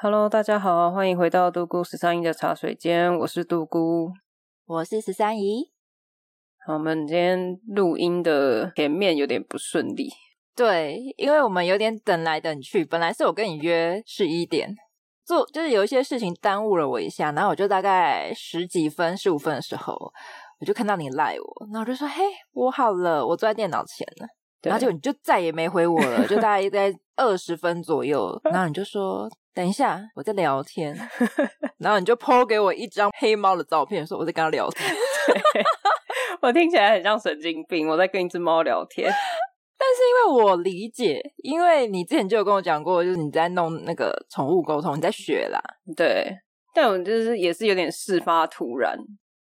[0.00, 4.12] Hello，大家好，欢迎回到杜姑十三姨的茶水间，我是杜姑，
[4.64, 5.72] 我是十三姨。
[6.64, 10.08] 好，我们今天录音的前面有点不顺利，
[10.54, 14.72] 对，因为我们有点等来等去，本来是我跟你约十一点，
[15.26, 19.94] 做就是有一些事情耽误了我一下，然后我就大概十几分、十五分的时候，
[20.60, 22.22] 我就看到你赖我，然后我就说：“嘿，
[22.52, 24.28] 我好了，我坐在电脑前了。”
[24.62, 30.96] 然后就你就再也没回我了，就大概在二十分左右， 然后你就说等一下我在聊天，
[31.78, 34.88] 然后你就 po 给我一张黑猫的照片，说我在跟他聊天，
[35.52, 35.62] 对，
[36.40, 39.10] 我听起来很像神经病，我在跟一只猫聊天。
[39.76, 45.60] 但是因为我理解，因为你之前就有跟我讲过，就是你在弄那个宠物沟通，你在学啦，
[45.96, 46.32] 对，
[46.72, 48.96] 但我就是也是有点事发突然。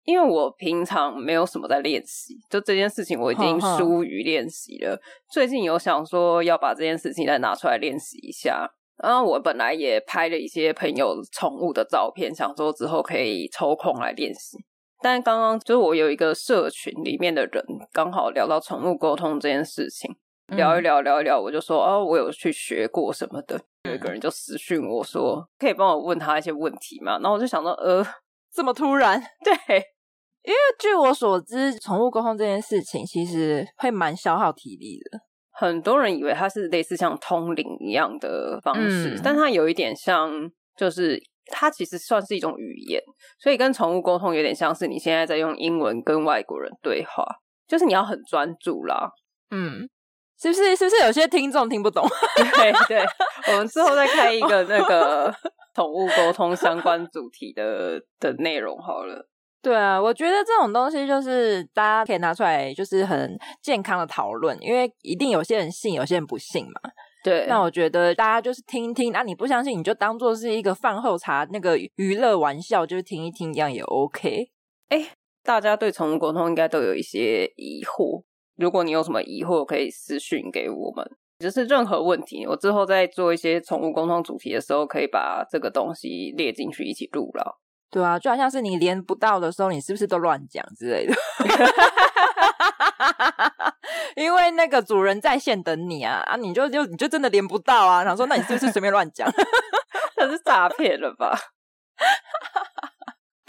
[0.04, 4.92] 因为我平常没有什么在练习，就这件事情我已经疏于练习了。
[4.92, 5.02] 呵呵。
[5.30, 8.66] 最近有想说要把这件事情再拿出来练习一下。
[9.02, 14.58] 然后我本来也拍了一些朋友宠物的照片，想说之后可以抽空来练习。
[15.02, 20.10] 但刚刚就是我有一个社群里面的人刚好聊到宠物沟通这件事情，
[20.56, 23.60] 聊一聊聊一聊，我就说哦，我有去学过什么的。
[23.84, 27.18] 有一个人就私讯我说，可以帮我问他一些问题吗？
[27.20, 28.04] 然后我就想到，呃，
[28.52, 29.52] 这么突然， 对。
[30.42, 35.18] 因为据我所知，宠物沟通这件事情其实会蛮消耗体力的。
[35.58, 40.30] 很多人以为它是类似像通灵一样的方式，嗯、但它有一点像，
[40.76, 43.00] 就是它其实算是一种语言，
[43.38, 47.24] 所以跟宠物沟通有点像是你现在在用英文跟外国人对话，
[47.66, 49.10] 就是你要很专注啦。
[49.50, 49.88] 嗯，
[50.38, 50.76] 是不是？
[50.76, 52.06] 是不是有些听众听不懂？
[52.36, 53.06] 对对，
[53.52, 55.34] 我们之后再开一个那个
[55.74, 59.26] 宠物沟通相关主题的的内容好了。
[59.62, 66.80] 对啊，我觉得这种东西就是大家可以拿出来，就是很健康的讨论，因为一定有些人信，有些人不信嘛。
[67.24, 74.52] 对，那我觉得大家就是听听，那、啊、你不相信，你就当做是一个饭后茶那个娱乐玩笑，就是听一听，一样也 OK。
[74.90, 75.08] 哎，
[75.42, 78.22] 大家对宠物沟通应该都有一些疑惑，
[78.56, 81.04] 如果你有什么疑惑，可以私讯给我们，
[81.40, 87.58] 就是任何问题，我之后在做一些宠物沟通主题的时候，可以把这个东西列进去一起录了。
[87.90, 91.14] 对啊，就好像是你连不到的时候，你是不是都乱讲之类的？
[94.16, 99.30] 因为那个主人在线等你啊啊，你就就你就真的连不到啊，然后说那你是不是随便乱讲？
[100.16, 101.38] 那是诈骗了吧？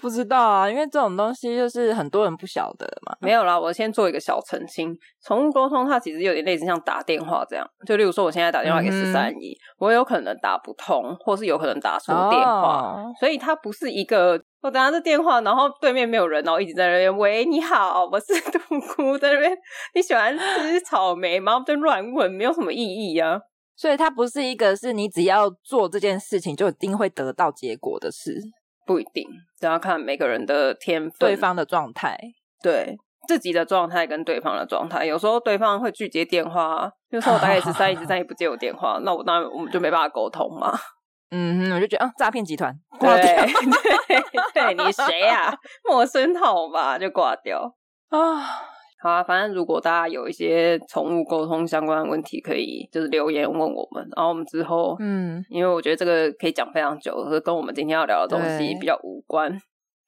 [0.07, 3.13] 不知道啊，因为这种东西就是很多人不晓得嘛。
[3.19, 4.97] 没有啦，我先做一个小澄清。
[5.21, 18.59] 宠物沟通它其实有点类似像打电话这样，就例如说我现在打电话给十三姨，嗯、我有可能打不通，或是有可能打错电话，哦、所以它不是一个我打这电话，然后对面没有人，然后一直在那边喂你好，我是独
[18.95, 19.51] 孤在那边，
[19.93, 21.61] 你喜欢吃草莓吗？
[21.67, 23.41] 在乱问，没有什么意义啊。
[23.75, 28.41] 所以它不是一个是你只要做这件事情就一定会得到结果的事。
[28.87, 29.27] 不一定，
[29.59, 32.17] 都要看每个人的天分、对方的状态，
[32.63, 35.05] 对自己的状态跟对方的状态。
[35.05, 40.73] 有时候对方会拒接电话，就说我打给十三，一直在不接我电话，那我当然我们就没办法沟通嘛。
[41.29, 45.57] 嗯，我就觉得啊，诈骗集团 挂掉，对，对，你谁呀、啊？
[45.83, 47.75] 陌生号吧，就挂掉
[48.09, 48.76] 啊。
[48.99, 59.55] 好啊，反正如果大家有一些宠物沟通相关的问题，可以就是留言问我们，然后我们之后，嗯，因为我觉得这个可以讲非常久，是跟我们今天要聊的东西比较无关。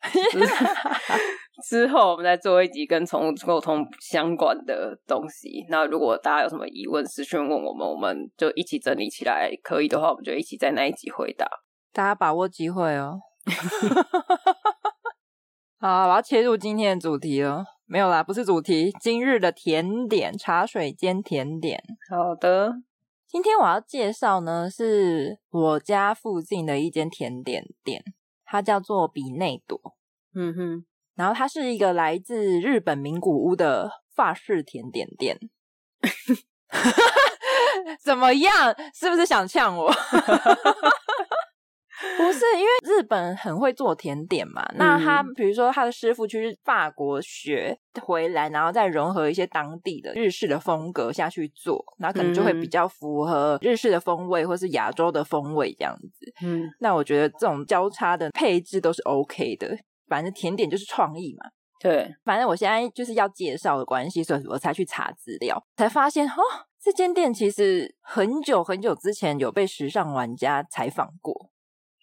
[1.67, 5.65] 之后我们再做一集跟宠物沟通相关的东西。
[5.69, 9.51] 那如果大家有什么疑问，私讯问我们，我们就一起整理起来。
[9.61, 11.45] 可以的话，我们就一起在那一集回答。
[11.91, 13.19] 大家把握机会哦。
[15.79, 17.65] 好，我要切入今天的主题了。
[17.91, 18.95] 没有啦，不是主题。
[19.01, 21.83] 今日的甜点，茶水间甜点。
[22.07, 22.71] 好的，
[23.27, 28.03] 今天我要介绍呢，是我家附近的一间甜点店，
[28.45, 29.81] 它叫做比内朵。
[30.35, 30.85] 嗯哼，
[31.15, 35.39] 然后它是一个来自日本名古屋的法式甜点店。
[37.99, 38.75] 怎么样？
[38.93, 39.91] 是不是想呛我？
[42.17, 44.65] 不是，因为日本很会做甜点嘛。
[44.75, 56.33] 那他比如说他的师傅去法国学回来，然后再融合一些当地的日式的风格下去做，那可能就会比较符合日式的风味或是亚洲的风味这样子。
[56.41, 59.77] 嗯，那我觉得这种交叉的配置都是 OK 的。
[60.07, 61.49] 反正甜点就是创意嘛。
[61.79, 66.41] 对，反正我现在就是要介绍的关系，所以我才去查资料，才发现哦，
[66.81, 71.51] 这间店其实很久很久之前有被时尚玩家采访过。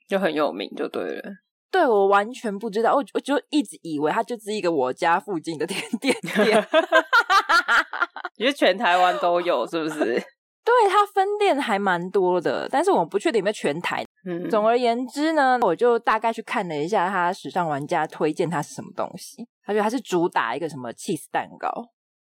[0.07, 1.23] 就很有名，就对了。
[1.71, 6.67] 对，我完全不知道，我我就一直以为它就是一个我家附近的甜点店。
[8.39, 10.15] 你觉得全台湾都有是不是？
[10.67, 14.05] 对，它分店还蛮多的，但是我不确定有没有全台。
[14.29, 19.47] 嗯，总而言之呢，我就大概去看了一下它时尚玩家推荐它是什么东西。
[19.65, 21.69] 他觉得它是主打一个什么 cheese 蛋糕。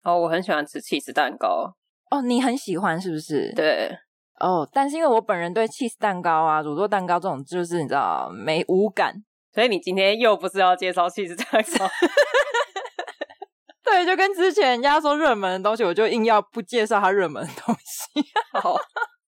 [0.04, 1.74] 哦，我很喜欢吃 cheese 蛋糕。
[2.10, 3.52] 哦，你很喜欢是不是？
[3.54, 3.90] 对。
[4.40, 9.14] 哦，但是因为我本人对起司蛋糕啊、乳酪蛋糕这种，就是你知道没无感。
[9.52, 11.46] 所以你今天又不是要介绍起司蛋
[11.78, 11.88] 糕？
[13.84, 18.22] 对，就跟之前人家说热门的东西，我就硬要不介绍他热门的东西。
[18.52, 18.78] 好。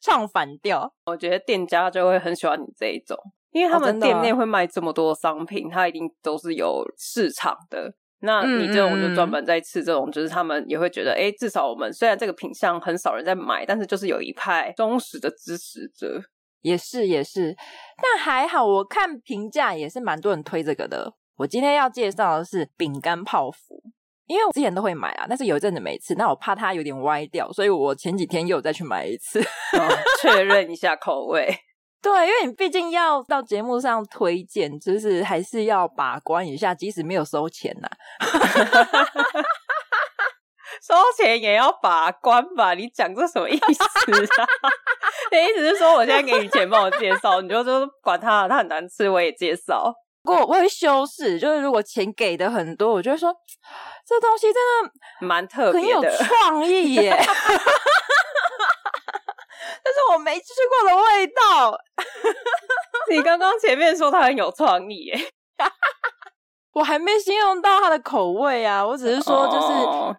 [0.01, 3.17] 唱反调，我觉得店家就会很喜欢你这一种，
[3.51, 7.93] 因为他们店内会卖这么多商品，它一定都是有市场的。
[8.21, 16.21] 那你这种就专门在吃这种，就是他们也会觉得，哎，至少我们虽然这个品相很少人在买，但是就是有一派忠实的支持者。
[16.61, 17.55] 也是也是，
[18.01, 21.13] 但还好，我看评价也是蛮多人推这个的。
[21.37, 23.81] 我今天要介绍的是饼干泡芙。
[24.27, 29.89] 因为我之前都会买啊，但是有一阵子没吃，那我怕它有点歪掉，所以我前几天又再去买一次，哦、
[30.21, 31.51] 确认一下口味。
[32.01, 38.27] 对，因为你毕竟要到节目上推荐，就是还是要把关一下，即使没有收钱呐、啊，
[40.81, 42.73] 收钱也要把关吧？
[42.73, 43.83] 你讲这什么意思
[44.41, 44.47] 啊？
[45.31, 49.93] 你意思是说我现在给你钱帮我介绍，你就说管他，他很难吃我也介绍。
[50.23, 53.33] 不 过我会修饰，就是如果钱给的很多，我就会说
[54.05, 54.91] 这东西真的
[55.25, 57.17] 蛮特别的，很有创意耶。
[59.89, 61.75] 但是我没吃过的味道。
[63.09, 65.19] 你刚刚前面说它很有创意耶，
[66.73, 68.85] 我还没形容到它的口味啊。
[68.85, 69.67] 我只是说，就是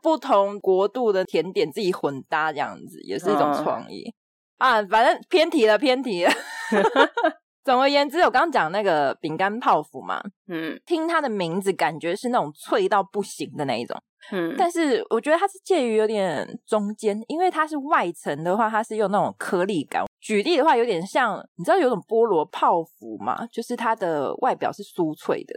[0.03, 4.13] 不同国度的甜点自己混搭这样子，也是一种创意
[4.59, 4.83] 啊。
[4.87, 6.33] 反正偏题了，偏题了。
[7.63, 13.97] 总而言之，我刚刚讲那个饼干泡芙嘛，嗯，听它的名字，感觉是那种脆到不行的那一种，
[14.33, 20.05] 嗯，但是我觉得它是介于有点中间，因为它是外层的话，它是用那种颗粒感。
[20.21, 23.47] 举例的话，有点像，你知道有种菠萝泡芙嘛？
[23.49, 25.55] 就是它的外表是酥脆的。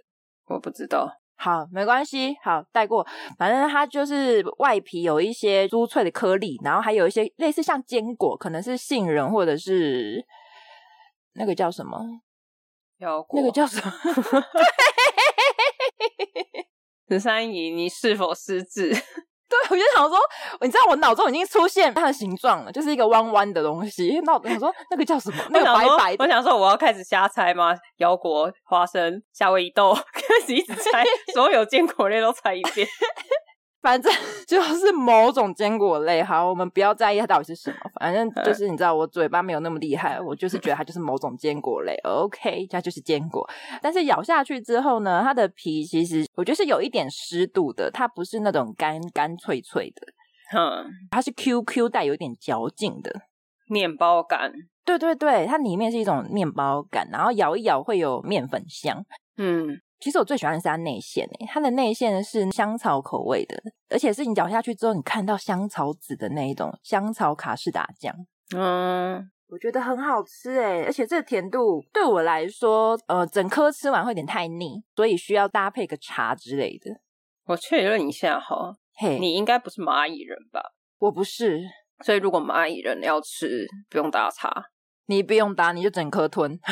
[0.47, 3.07] 我不知道，好，没关系，好带过。
[3.37, 10.25] 反正它就是外皮有一些酥脆的颗粒，然后还有一些类似像坚果，可能是杏仁或者是。
[11.33, 11.99] 那个叫什么？
[13.33, 13.91] 那个叫什么？
[17.09, 18.89] 十三姨，你是否失智？
[19.53, 20.17] 对，我就想说，
[20.61, 24.19] 你知道我脑中已经出现它的形状了，就是一个弯弯的东西。
[24.23, 25.37] 那我想说，那个叫什么？
[25.51, 26.23] 那个白白的。
[26.23, 27.75] 我想说，我要开始瞎猜吗？
[27.97, 31.03] 腰果、花生、夏威夷豆， 开始一直猜，
[31.33, 32.87] 所有坚果类都猜一遍。
[33.83, 34.11] 反正
[34.47, 37.77] 就是某种坚果类，好，我们不要在意它到底是什么。
[37.99, 41.93] 反正就是你知道，我嘴巴没有那么厉害，我就是觉得它就是某种坚果类。
[42.05, 43.47] OK，它就是坚果。
[43.81, 50.07] 但是咬下去之后呢，它的皮其实我觉得是有一点湿度的，它不是那种干干脆脆的，
[50.57, 53.11] 嗯，它是 QQ 带有一点嚼劲的
[53.67, 54.53] 面包感。
[54.85, 59.03] 对对对，它里面是一种面包感，然后咬一咬会有面粉香，
[59.37, 59.77] 嗯。
[60.03, 63.55] 其实我最喜欢的是它内馅诶，它的内馅是香草口味的，
[63.89, 68.13] 而且是你咬下去之后，你看到香草籽的那一种香草卡士达酱，
[68.53, 76.91] 嗯，我觉得很好吃诶，而且这个甜度对我来说，呃，整颗吃完会有点太腻，所以需要搭配个茶之类的。
[77.45, 80.61] 我确认一下哈，嘿，你应该不是蚂蚁人吧？
[80.99, 81.61] 我不是，
[82.03, 84.65] 所以如果蚂蚁人要吃，不用打茶，
[85.05, 86.59] 你不用打，你就整颗吞。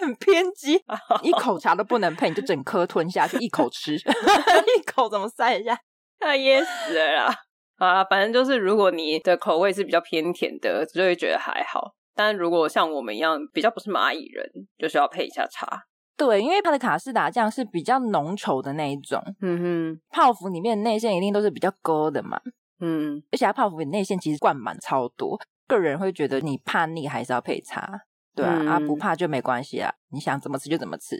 [0.00, 0.74] 很偏激，
[1.22, 5.78] 一口茶都不能配，你就整颗吞下去，一口吃， 一口怎么塞一下？
[6.18, 7.34] 他 噎死了啦！
[7.78, 11.94] 啊，反正就是，如果你的口味是比较偏甜的，就会觉得还好。
[12.14, 14.44] 但如果像我们一样比较不是蚂蚁人，
[14.78, 15.84] 就需要配一下茶。
[16.16, 19.22] 对，因为它的卡士达酱是比较浓稠的那一种。
[19.40, 22.38] 嗯哼，泡芙里面的内馅一定都是比较勾的嘛。
[22.80, 28.02] 嗯，而且它泡芙里内馅其实灌满超多，个人会觉得你怕腻，还是要配茶。
[28.34, 29.92] 对啊，嗯、啊不怕就没关系啊！
[30.12, 31.16] 你想怎么吃就怎么吃，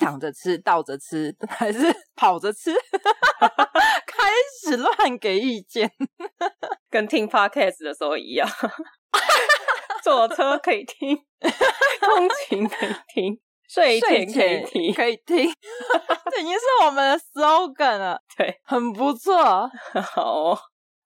[0.00, 2.72] 躺着吃、倒着吃，还是跑着吃？
[4.06, 4.28] 开
[4.60, 5.90] 始乱给意见，
[6.90, 8.48] 跟听 podcast 的时候一样。
[10.02, 11.16] 坐车可以听，
[12.00, 13.38] 通勤可以听，
[13.68, 15.52] 睡前可以听，可以听。
[16.30, 19.70] 这已经是我们的 slogan 了，对，很不错。
[20.14, 20.58] 好、哦。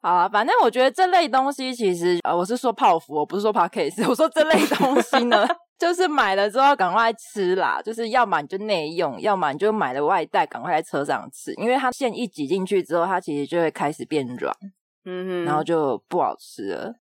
[0.03, 4.09] 好啊，反正我觉得这类东西其实，呃，我是说泡芙，我不是说 Podcast。
[4.09, 5.47] 我说这类东西呢，
[5.79, 14.53] 就是买了之后赶快吃啦，就是要么你就内用，要么你就买了外带，赶快在车上吃，因为它线一挤进去之后，它其实就会开始变软，
[15.05, 16.95] 嗯哼，然后就不好吃了。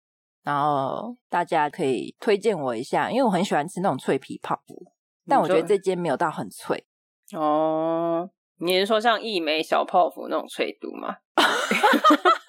[0.43, 4.91] 然后大家可以推荐我一下，因为我很喜欢吃那种脆皮泡芙，
[5.25, 6.85] 但我觉得这间没有到很脆。
[7.33, 11.15] 哦，你是说像一枚小泡芙那种脆度吗？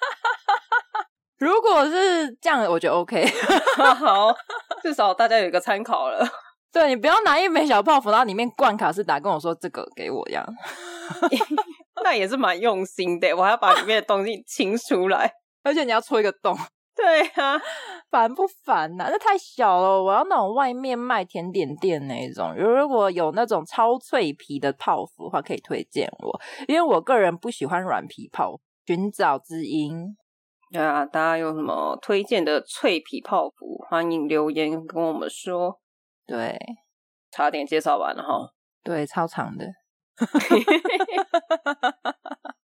[1.41, 3.25] 如果是这样，我觉得 OK。
[3.97, 4.31] 好，
[4.83, 6.23] 至少大家有一个参考了。
[6.71, 10.45] 对，你不要拿一枚小泡芙，然后里面灌卡士达，跟我说这个给我这样，
[12.03, 13.35] 那也是蛮用心的。
[13.35, 15.33] 我还要把里面的东西清出来，
[15.63, 16.55] 而且你要戳一个洞。
[16.95, 17.59] 对啊，
[18.11, 19.09] 烦不烦呐、啊？
[19.11, 22.53] 那太小了，我要那种外面卖甜点店那一种。
[22.55, 28.59] 如果有那种超脆皮的泡芙的话，可以推荐我，因为我个人不喜欢软皮泡。
[28.87, 30.17] 寻找知音，
[30.71, 35.81] 对啊，大家有什么推荐的脆皮泡芙，欢迎留言跟我们说。
[36.25, 36.57] 对，
[37.29, 38.53] 差点介绍完了哈。
[38.81, 39.65] 对，超长的。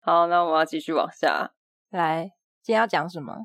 [0.00, 1.50] 好，那我们要继续往下
[1.90, 2.30] 来。
[2.62, 3.36] 今天要讲什么？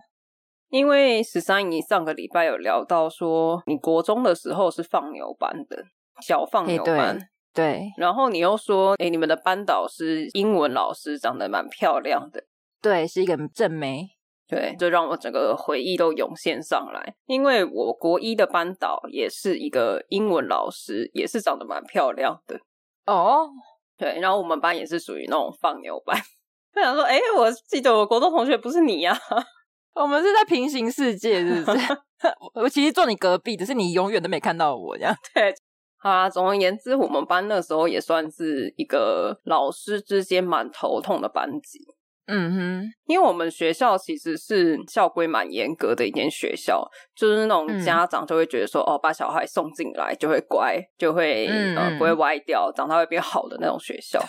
[0.69, 5.83] 因为十三姨上个礼拜有聊到说，你国中的时候是放牛班的，
[6.21, 7.17] 小放牛班。
[7.51, 7.91] 对。
[7.97, 12.43] 然后你又说，哎，你们的班导是英文老师长得蛮漂亮的。
[12.81, 14.09] 对，是一个正妹。
[14.47, 17.15] 对，就让我整个回忆都涌现上来。
[17.25, 22.59] 因为我国一的班导也是一个英文老师，也是长得蛮漂亮的。
[23.05, 23.49] 哦。
[23.97, 26.15] 对，然后我们班也是属于那种放牛班。
[26.75, 29.19] 我想说，哎，我记得我国中同学不是你呀？
[29.95, 31.79] 我们是在平行世界，是不是？
[32.53, 35.13] 我其实坐你隔壁，只是你永远都没看到我这样。
[35.33, 35.51] 对，
[35.97, 36.29] 好啊。
[36.29, 41.79] 总而言之，我们班那时候也算是一个老师之间蛮头痛的班级。
[42.27, 54.21] 嗯哼，因为我们学校其实是校规蛮严格的一间学校，就是那种家长就会觉得说，嗯、哦，把小孩送进来就会乖，就会、嗯、呃不会歪掉，长大会变好的那种学校。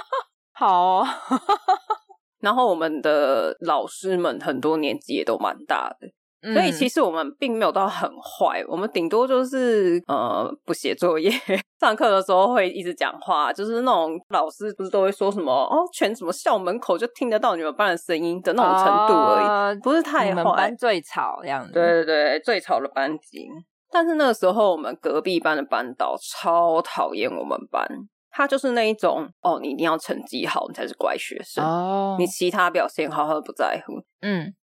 [0.52, 1.06] 好、哦，
[2.40, 11.30] 然后我们的老师们很多年纪也都蛮大的，嗯、所以其实我们并没有到很坏，我们顶多就是呃不写作业，
[11.80, 20.28] 上课的时候会一直讲话，就是那种老师不是都会说什么哦，全什么校门口就听得到你们班的声音的那种程度而已，哦、不是太坏。
[20.28, 23.46] 你们班最吵这样子，对对对，最吵的班级。
[23.90, 27.86] 但是那个时候我们隔壁班的班导超讨厌我们班。
[28.30, 31.64] 他就是那一种哦，你一定要成绩好，你才是乖学生。
[31.64, 33.94] 哦，你其他表现好，他都不在乎。
[34.20, 34.54] 嗯，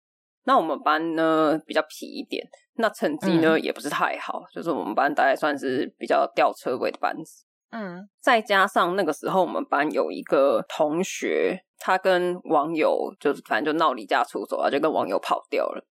[0.45, 2.47] 那我们班呢比较皮一点，
[2.77, 7.45] 那成绩呢、嗯、也不是太好，就是我们班大概算是比较吊车尾的班子。
[7.71, 15.85] 嗯，再加上那个时候我们班有一个同学，他跟网友就是反正就闹离家出走啊，就跟网友跑掉了。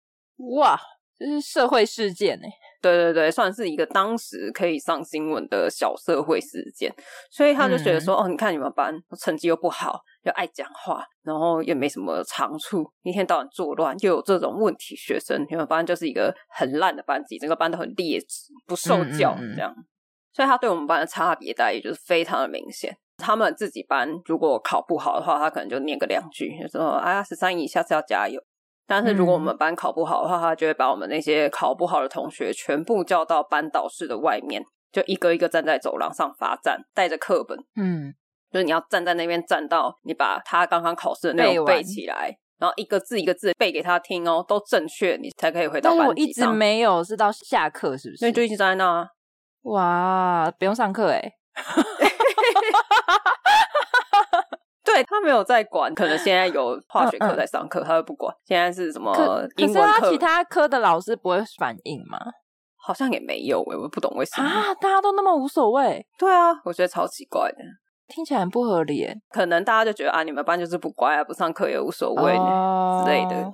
[0.58, 0.80] 哇，
[1.26, 2.48] 这是社会事件呢。
[2.82, 6.94] 对对对，算是一个当时可以上新闻的小社会事件，
[7.32, 19.74] 所以他就觉得说，嗯、哦，你看你们班成绩又不好，又爱讲话，然后也没什么长处，一天到晚作乱，又有这种问题学生，你们班就是一个很烂的班级，整个班都很劣质，不受教这样。
[19.74, 19.86] 嗯嗯嗯，
[20.34, 22.94] 所以他对我们班的差别待遇就是非常的明显。
[23.16, 28.42] 他们自己班如果考不好的话，他可能就念个两句，就说：“哎呀，十三姨，下次要加油。”
[28.86, 34.62] 但是如果我们班考不好的话，他就会把我们那些考不好的同学全部叫到班导室的外面，
[34.92, 38.14] 就一个一个站在走廊上罚站，带着课本，嗯，
[38.52, 46.00] 就是你要站在那边站到你把他刚刚考试的内容背起来，然后一个字一个字背给他听哦，都正确，你才可以回到班级。
[46.00, 48.18] 但我一直没有，是到下课是不是？
[48.18, 49.08] 所以就一直站在那啊。
[49.64, 51.32] 哇，不用上课哎。
[54.94, 58.34] 对，他没有在管，可能现在有化学课在上课，他会不管。
[58.46, 59.12] 现在是什么
[59.58, 59.82] 英文课？
[59.82, 62.20] 可是他其他科的老师不会反应吗？
[62.86, 64.74] 好像也没有，我不懂为什么啊？
[64.76, 66.06] 大家都那么无所谓？
[66.20, 67.58] 对啊，我觉得超奇怪的，
[68.10, 69.08] 听起来很不合理。
[69.30, 73.52] 可能大家就觉得啊，你们班就是不乖啊，不上课也无所谓、哦、之类的。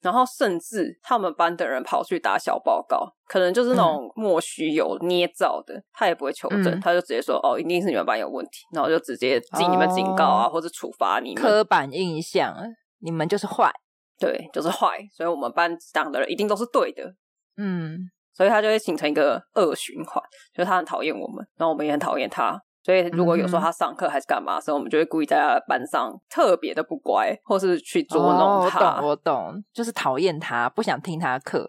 [0.00, 11.42] 然后甚至他们班的人跑去打小报告，可能就是那种莫须有、捏造的，嗯、他也不会求证，嗯、他就直接说：“哦，一定是你们班有问题。”然后就直接记你们警告啊，哦、或者处罚你们。
[11.42, 12.56] 刻板印象，
[13.00, 13.70] 你们就是坏，
[14.18, 14.98] 对，就是坏。
[15.12, 17.14] 所以我们班讲的人一定都是对的，
[17.58, 17.98] 嗯，
[18.32, 20.22] 所以他就会形成一个恶循环，
[20.54, 22.60] 就是他很讨厌我们，然后我们也很讨厌他。
[22.82, 29.00] 所以，如果有时候他上课还是干嘛的时候，嗯、我们就会故意在他的班上特别的不乖，或是去捉弄他。
[29.00, 31.68] 哦、我懂，我懂，就是讨厌他，不想听他课，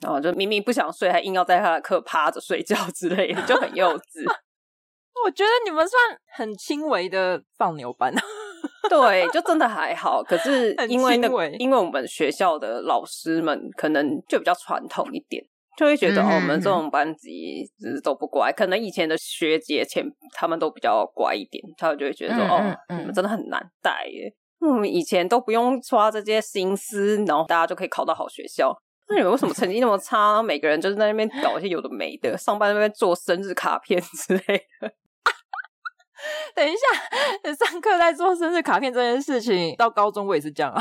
[0.00, 4.24] 然后就明明不想睡，还硬要在他的课趴着睡觉之类的，就很幼稚。
[5.24, 6.00] 我觉得你们算
[6.34, 8.12] 很轻微的放牛班，
[8.90, 10.22] 对，就真的还好。
[10.22, 15.42] 可是因为那个，因为我们学校的老师们可能就比较传统一点。
[15.76, 24.34] 就会觉得、嗯、哦，我们这种班级就是都不乖，可能以前的学姐前他们都比较乖一点，他们就会觉得说、嗯、哦，嗯、你们真的很难带耶。
[24.60, 28.72] 我们以前都不用花这些心思，然后大家就可以考到好学校。
[29.08, 30.40] 那你们为什么成绩那么差？
[30.42, 34.92] 每个人就是在那边搞一些有的没的，上班那边做生日卡片之类的。
[36.54, 40.80] 等一下，上课在做生日卡片这件事情，到高中我也是这样啊。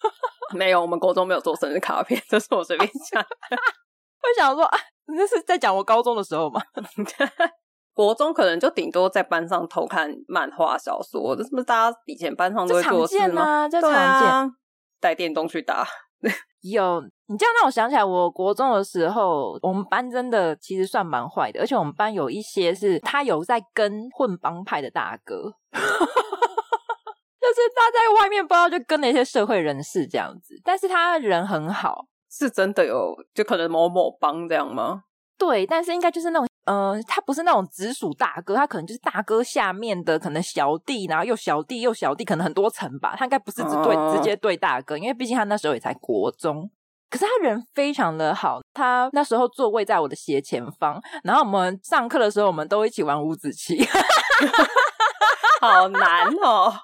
[0.56, 3.22] 没有，我们高中没有做生日卡片，这是我随便讲。
[4.20, 6.60] 会想说啊，那是在讲我高中的时候吗？
[7.94, 13.68] 国中可能就顶多在班上偷看漫画小说，这是不是大家以前班上都会做事吗？
[13.68, 14.48] 这常见啊，
[15.00, 15.84] 带电动去打。
[16.62, 25.36] 有，你这样让我想起来，我国中的时候，我们班真的其实算蛮坏的，而且我们班有一些是他有在跟混帮派的大哥，
[25.72, 35.04] 就是他在外面不知道就跟那些社会人士这样子，但是他人很好，是真的有，就可能某某帮这样吗？
[35.38, 43.14] 对，但是应该就是那种，呃，他不是那种直属大哥，他可能就是大哥下面的可能小弟，然后又小弟又小弟，可能很多层吧。
[43.16, 44.16] 他应该不是只对、uh...
[44.16, 46.68] 直接对大哥，因为毕竟他那时候也才国中。
[47.08, 53.82] 可是他人非常的好，他那时候座位在我的斜前方，然后我们上课的时候，我们都一起玩五子棋，
[55.62, 56.74] 好难哦。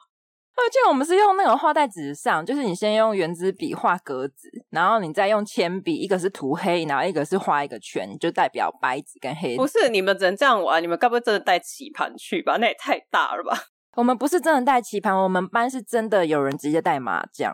[0.57, 9.57] 而且我们是用那种画在纸上，就是你先用原子笔画格子，然后你再用铅笔，一个是涂黑，然后一个是画一个圈，就代表白纸跟黑。
[9.57, 12.57] 不是你们只能这样玩，你们该不会真的带棋盘去吧？
[12.59, 13.59] 那也太大了吧？
[13.97, 17.53] 我们不是真的带棋盘，我们班是真的有人直接带麻将。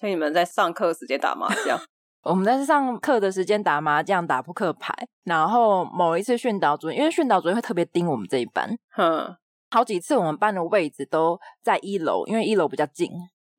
[0.00, 1.78] 所以你们在上课时间打麻将？
[2.24, 4.92] 我们在上课的时间打麻将、打扑克牌，
[5.24, 9.36] 然后某一次训导主任，因为训导主任会特别盯我们这一班，哼。
[9.70, 13.10] 好几次我们班的位置都在一楼，因为一楼比较近。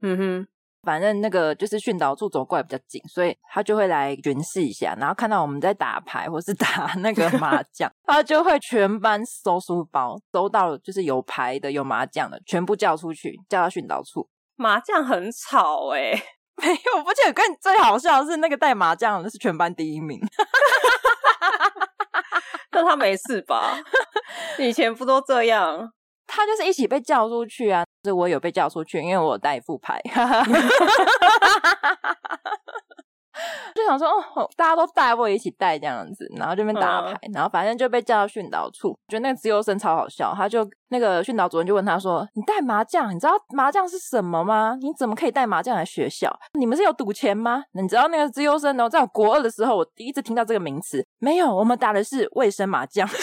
[0.01, 0.47] 嗯哼，
[0.83, 14.27] 反正那个就是训导处走过来比较近，所以他就会来巡视一下，然后看到我们在打牌或是打那个麻 将，他就会全班搜书包，搜到就是有牌的、有麻将的，全部叫出去，叫到训导处。
[14.55, 16.23] 麻将很吵哎、欸，
[16.61, 20.19] 没有，而且我跟你最好笑的是那个带麻将的是全班第一名。
[22.71, 23.77] 那他没事吧？
[24.57, 25.91] 以前不都这样？
[26.31, 27.83] 他就是一起被叫出去啊！
[28.03, 29.99] 就是我有被叫出去，因为我有带一副牌，
[33.73, 38.97] 就想说哦，大家都带，我也一起带这样子，然后这边打牌，然后反正就被叫到训导处。
[39.07, 43.13] 觉得那个资优生超好笑，他就那个训导主任就问他说：“你带麻将？
[43.13, 44.77] 你知道麻将是什么吗？
[44.81, 46.29] 你怎么可以带麻将来学校？
[46.59, 47.63] 你们是有赌钱吗？
[47.71, 48.89] 你知道那个资优生呢？
[48.89, 53.07] 在我国二的时候，我第一次听到这个名词，没有，我们打的是卫生麻将。”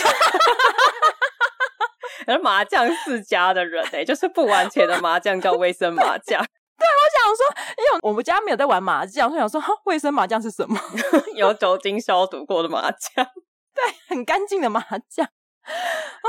[2.26, 6.42] 而麻将世家的人哎、欸，就是不玩钱的麻将叫卫生麻将。
[6.78, 10.78] 对，我想说，因为我们家没有在玩麻将，所以想说，哈，卫生麻将是什么？
[11.34, 13.24] 有酒精消毒过的麻将，
[13.74, 15.24] 对，很干净的麻将。
[15.26, 16.28] 哦，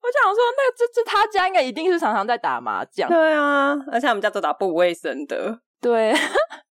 [0.00, 3.08] 我想说，那个这这他家应该一定是常常在打麻将。
[3.08, 5.58] 对啊，而且我们家都打不卫生的。
[5.80, 6.14] 对。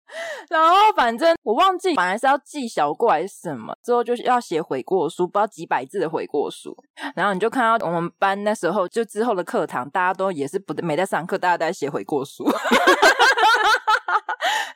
[0.49, 6.75] 然后反正我忘记，本来是要记小过还是什么，之后就是要写悔过书，不知道几百字的悔过书。
[7.15, 12.43] 然后你就看到我们班那时候，就之后的课堂，大家都也是不没在上课，大家都在写悔过书。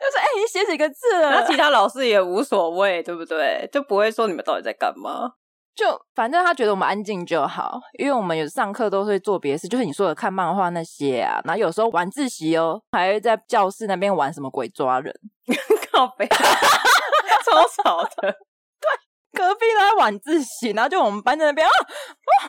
[0.04, 0.98] 就说哎、你写几个字？
[1.22, 3.68] 那其他老师也无所谓，对不对？
[3.72, 5.34] 就不会说你们到底在干嘛。
[5.76, 15.12] 就反正他觉得我们安静就好，因为我们有上课都会做别的事，就是你说的看漫画那些啊，然后有时候晚自习哦，还会在教室那边玩什么鬼抓人，
[15.92, 18.10] 靠北，超吵的。
[18.80, 18.92] 对，
[19.34, 22.46] 隔壁都在晚自习，然后就我们班在那边，哦哦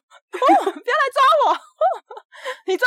[0.60, 1.56] 哦，不要来抓我，哦、
[2.66, 2.86] 你抓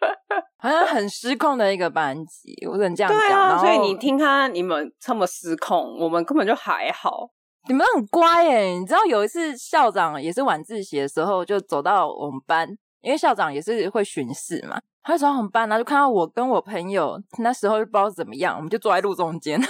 [0.00, 3.20] 他，啊，好像很失控的一个班级，我只能这样讲。
[3.20, 7.28] 对啊，所以你听他你们这么失控，我们根本就还好。
[7.68, 12.68] 你们很乖耶，你知道有一次校长也是晚自习的时候，就走到我们班，
[13.00, 19.60] 因为校长也是会巡视嘛，他就走到我们班，然后就看到我跟我朋友，那时候就不知道怎么样，我们就坐在路中间，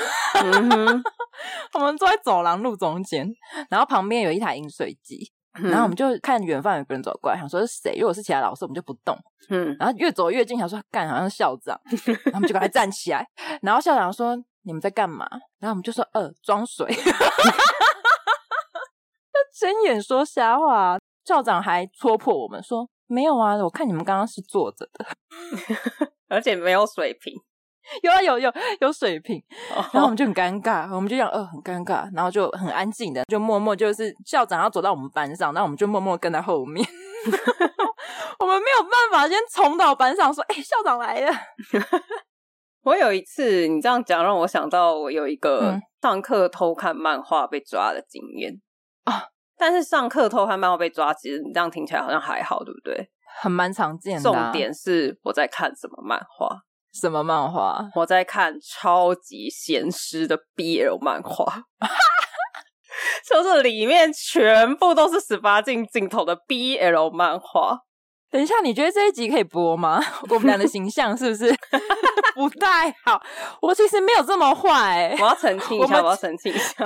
[0.43, 1.03] 嗯、
[1.75, 3.31] 我们坐在走廊路中间，
[3.69, 7.95] 然后旁边有一台饮水机，然后我们就看远方有个人走过来，想说是谁？
[7.99, 9.15] 如果是其他老师，我们就不动，
[9.51, 13.27] 嗯，然后越走越近，想说干，好像是校长，然后我们就赶快站起来，
[13.61, 15.27] 然后校长说你们在干嘛？
[15.59, 16.87] 然后我们就说呃装水。
[19.55, 25.07] 睁眼说瞎话，校长还戳破我们说没有啊，我看你们刚刚是坐着的，
[26.29, 27.33] 而且没有水平，
[28.03, 29.41] 有啊有有有水瓶，
[29.93, 36.85] 然后我们就很尴尬，我们就讲呃很尴尬，然后就很安静的就默默就是校长要走到我们班上，然后我们就默默跟在后面，
[38.41, 41.33] 我们没有办法先冲到班上说哎、欸、校长来了。
[42.83, 48.61] 我有一次你这样讲让我想到我有一个上课偷看漫画被抓的经验
[49.05, 49.19] 啊。
[49.19, 49.23] 嗯
[49.59, 53.09] 但是上课偷看漫画被抓，其实你这样听起来好像还好，对不对？
[53.41, 54.23] 很蛮常见的。
[54.23, 56.59] 重点是我在看什么漫画？
[56.93, 57.89] 什么漫画？
[57.95, 61.63] 我在看超级咸湿的 BL 漫画，
[63.31, 67.79] 就是里面全部都是十八禁镜头的 BL 漫画。
[68.33, 70.01] 等一下，你觉得这一集可以播吗？
[70.31, 71.55] 我们俩的形象是不是
[72.35, 73.23] 不太好？
[73.61, 76.85] 我其实没有这么坏，我要澄清一下，我，我要澄清一下。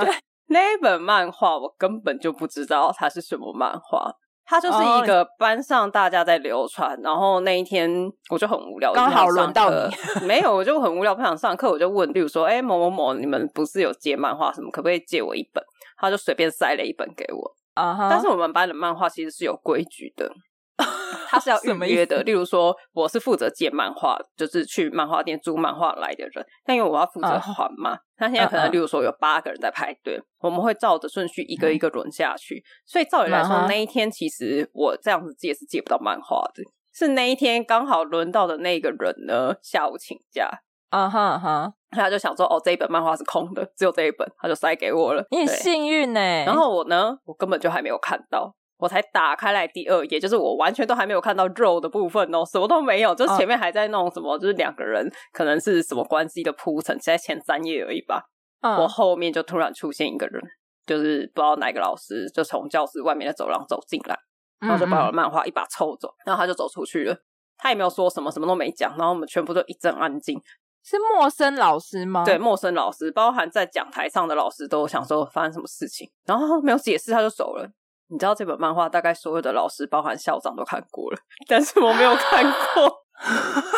[0.49, 4.13] 那一本漫画我根本就不知道它是什么漫画，
[4.45, 6.91] 它就是一个班上大家在流传。
[6.97, 7.91] Oh, 然后那一天
[8.31, 9.77] 我就很无聊，刚好轮到你。
[10.27, 14.71] 没有，我就很无聊，不想上课，我就问，例如说，哎，某某某，你们不是有借漫画什么？
[14.73, 15.63] 可不可以借我一本？
[15.99, 17.57] 他就随便塞了一本给我。
[17.75, 18.09] 啊哈！
[18.11, 20.33] 但是我们班的漫画其实是有规矩的。
[21.29, 26.47] 他是要预约的，例如说，我是负责借漫画，就是去漫画店租漫画来的人。
[26.65, 30.25] 但因为我要负责还嘛，他、uh, 现在可能，例如说有八个人在排队，uh, uh.
[30.41, 32.63] 我们会照着顺序一个一个轮下去。
[32.85, 33.67] 所以照理来说，uh.
[33.67, 36.63] 那一天其实我这样子借是借不到漫画的。
[36.95, 40.49] 是那一天刚好轮到的那个人呢，下午请假。
[40.91, 45.27] 啊哈哈，他就想说，哦，这一本漫画是空的，只有这一本，他就塞给我了。
[45.31, 46.21] 你很幸运呢。
[46.47, 48.55] 然后我呢，我根本就还没有看到。
[48.79, 58.25] 我才打开来第二页，就是我完全都还没有看到肉的部分哦，什么都没有，就前面还在弄什么，就是两个人可能是什么关系的铺陈，在前三页而已吧。
[58.61, 60.43] 嗯，我后面就突然出现一个人，
[60.87, 64.19] 就是不知道哪个老师，就从教室外面的走廊走进来，
[64.61, 67.17] 然后就把我的漫画一把抽走，然后他就走出去了，
[67.57, 70.41] 他也没有说什么，什么都没讲，然后我们全部都一阵安静。
[70.83, 72.25] 是陌生老师吗？
[72.25, 77.69] 对，陌生老师，包含在讲台上的老师都想说发生什么事情，然后没有解释，他就走了。
[78.09, 83.03] 你知道这本漫画大概所有的老师，包含校长都看过了，但是我没有看过。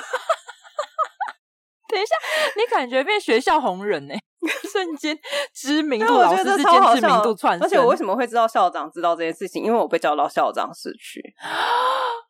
[1.89, 2.15] 等一下，
[2.57, 4.15] 你感觉变学校红人呢？
[4.71, 5.19] 瞬间
[5.55, 7.67] 知名度，老师之间知名度窜升。
[7.67, 9.65] 而且我为什么会知道校长知道这件事情？
[9.65, 11.23] 因为我被叫到校长室去，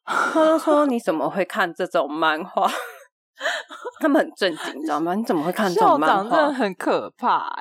[0.06, 2.70] 他就说：“你怎么会看这种漫画？”
[4.00, 5.14] 他们很震惊，你知道吗？
[5.14, 6.16] 你怎么会看这种漫画？
[6.16, 7.52] 校长真的很可怕。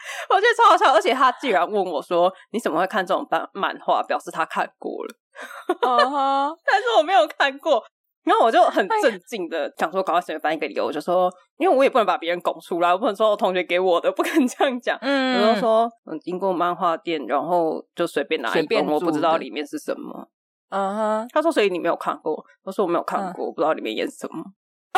[0.30, 5.14] 我觉得超好笑，而且他竟然问我说：“你怎么会看这种漫漫画？”表示他看过了
[5.82, 6.56] ，uh huh.
[6.64, 7.82] 但是我没有看过。
[8.22, 20.28] 然后我就很震惊的想说：“赶快随便翻一个理由。”我就说：“因为我也不能把别人拱出来，我不能说我同学给我的，不可能这样讲。”嗯，我就说：“嗯，经过漫画店，然后就随便拿一本，我不知道里面是什么。”
[20.68, 24.44] 嗯哼，他说：“所以你没有看过？”我说：“我没有看过，我不知道里面演什么。”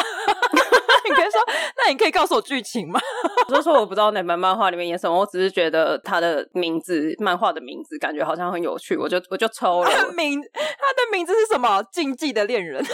[1.05, 1.41] 你可以说，
[1.85, 3.01] 那你可以告诉我剧情吗？
[3.49, 9.91] 我就说我不知道哪本漫画里面演什么，我只是觉得他的名字，漫画的名字感觉好像很有趣，我就我就抽了。
[9.91, 11.83] 他的名，他的名字是什么？
[11.91, 12.83] 禁忌的恋人？
[12.85, 12.93] 不知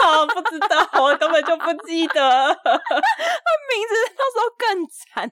[0.00, 2.14] 道，不知道，我根本就不记得。
[2.14, 5.30] 他名字到时候更惨。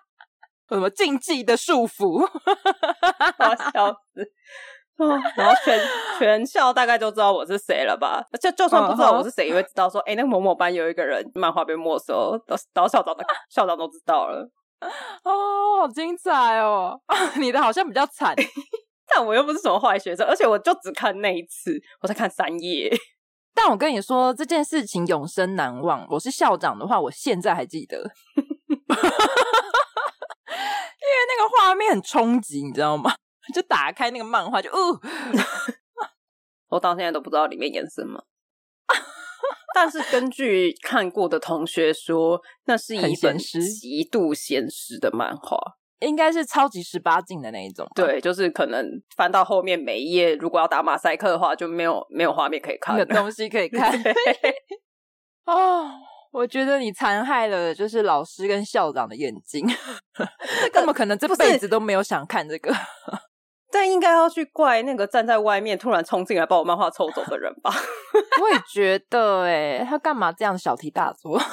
[0.70, 2.20] 什么禁忌的束缚？
[2.22, 4.32] 我笑死。
[5.36, 5.80] 然后全
[6.18, 8.22] 全校大概就知道我是谁了吧？
[8.40, 12.38] 就就算不知道我是谁，也会知道说，哎、欸，那个某某班有一个人漫画被没收，
[12.72, 14.48] 到校长的 校长都知道了。
[15.24, 16.98] 哦，好精彩哦！
[17.36, 18.34] 你的好像比较惨，
[19.14, 22.90] 但我又不是什么坏学生，而且我就只看那一次，我才看三页。
[23.54, 26.06] 但我跟你说，这件事情永生难忘。
[26.08, 28.04] 我是校长的话，我现在还记得，因
[28.86, 29.02] 为
[31.28, 33.12] 那个画面很冲击，你知道吗？
[33.50, 35.00] 就打开那个漫画，就哦，
[36.70, 38.24] 我到现在都不知道里面演什么。
[39.72, 45.56] 但是根据看过的同学说，那是一本极度现实的漫画，
[46.00, 47.88] 应该是超级十八禁的那一种。
[47.94, 48.84] 对，就是可能
[49.16, 53.96] 翻到后面每一页，如果要打马赛克的话，就没有没有画面可以看，没有东西可以 看。
[55.46, 55.88] 哦，
[56.32, 59.64] 我觉得你残害了就是老师跟校长的眼睛，
[60.72, 62.74] 根本可能这辈子都没有想看这个。
[63.72, 67.72] 但应该要去怪那个站在外面突然冲进来把我漫画抽走的人吧？
[68.42, 71.38] 我也觉得、欸，哎，他干嘛这样小题大做？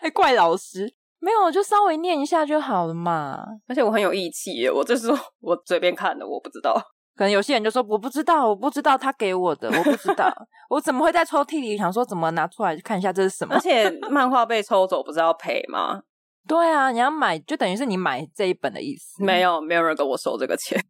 [0.00, 0.94] 还怪老师？
[1.20, 3.44] 没有，就稍微念一下就好了嘛。
[3.68, 6.80] 而且我很有义气耶，我就是说我随便看的，我不知道。
[7.16, 10.32] 可能有些人就说我不知道，我不知道他给我的，我不知道，
[10.70, 13.56] 我怎么会在抽屉里想说怎么拿出来看一下这是什么？
[13.56, 16.00] 而且漫画被抽走不是要赔吗？
[16.48, 19.22] 对啊，你要买就等于是你买这一本的意思。
[19.22, 20.82] 没有，没有人跟我收这个钱。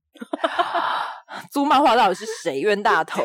[1.51, 3.23] 租漫画到底是谁冤大头？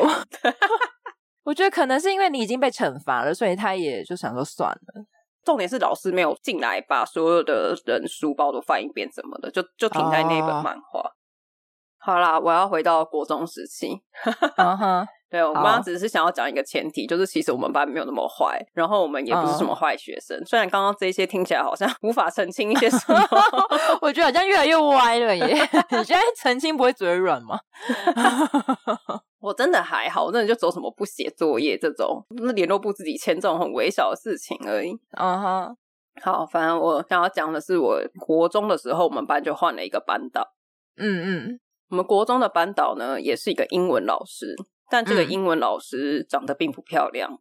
[1.44, 5.04] 我觉得可能是因为你已经被惩罚了，所以他也就想说算了。
[5.44, 11.00] 重点是老师没有进来把所有的人书包都翻一遍怎么的，就就停在那本漫画。
[11.00, 11.10] Oh.
[11.98, 14.02] 好啦，我要回到国中时期。
[14.56, 14.76] uh。
[14.76, 15.06] Huh.
[15.34, 20.38] 对，我刚刚只是想要讲一个前提，就是其实我们班没有那么坏，然后我们也不是什么坏学生。
[20.38, 23.18] 嗯、虽然刚刚这些听起来好像 无法澄清一些什么，
[24.00, 25.44] 我觉得好像越来越歪了耶。
[25.90, 27.58] 你现在澄清不会嘴软吗？
[29.42, 34.92] 我真的还好，我真的就走什么不写作业这种，那联络部自己签这种很微小的事情而已。
[35.18, 35.76] 嗯哼，
[36.22, 40.46] 好，反正我想要讲的是，我国中的时候，我们班就换了一个班导。
[40.96, 44.54] 嗯嗯，我们国中的班导呢，也是一个英文老师。
[44.94, 47.36] 但这个英文老师长得并不漂亮，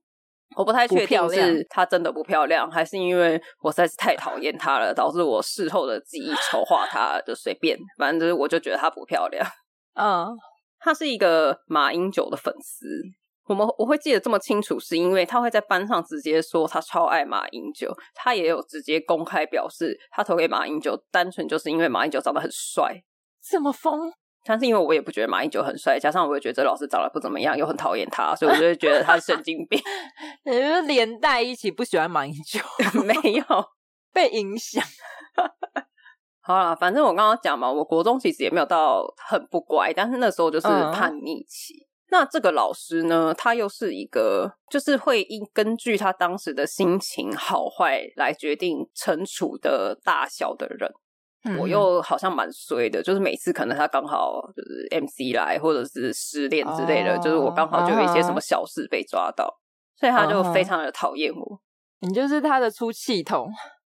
[0.55, 9.47] 我不太确定是她真的不漂亮，还是因为我实在是太讨厌她了，导致我事后的记忆丑化她，就随便，反正就是我就觉得她不漂亮。
[9.93, 10.35] 嗯，
[10.79, 12.87] 她是一个马英九的粉丝。
[13.45, 23.03] 我们我会记得这么清楚，是因为他会在班上直接说他超爱马英九，他也有直接公开表示他投给马英九，单纯就是因为马英九长得很帅。
[23.43, 24.11] 这么疯？
[24.45, 29.79] 但是因为我也不觉得马英九很帅，加上我也觉得这老师长得不怎么样，又很讨厌他，所以我就会觉得他是神经病。
[30.85, 32.59] 连带一起不喜欢马英九？
[33.03, 33.43] 没有
[34.13, 34.83] 被影响。
[36.41, 41.73] 好啦，反正我刚刚讲嘛，我国中其实也没有到很不乖，但是那时候就是叛逆期。
[41.75, 50.93] 嗯那这个老师呢，他又是一个，就是会因根据他当时的心情好坏来决定惩处的大小的人。
[51.43, 59.55] 嗯、我又好像蛮衰的，就是每次可能他刚好就是 MC 来，或者是失恋之类的，哦、就是我刚好就有一些什么小事被抓到，哦、
[59.97, 61.61] 所以他就非常的讨厌我。
[61.99, 63.49] 你就是他的出气筒。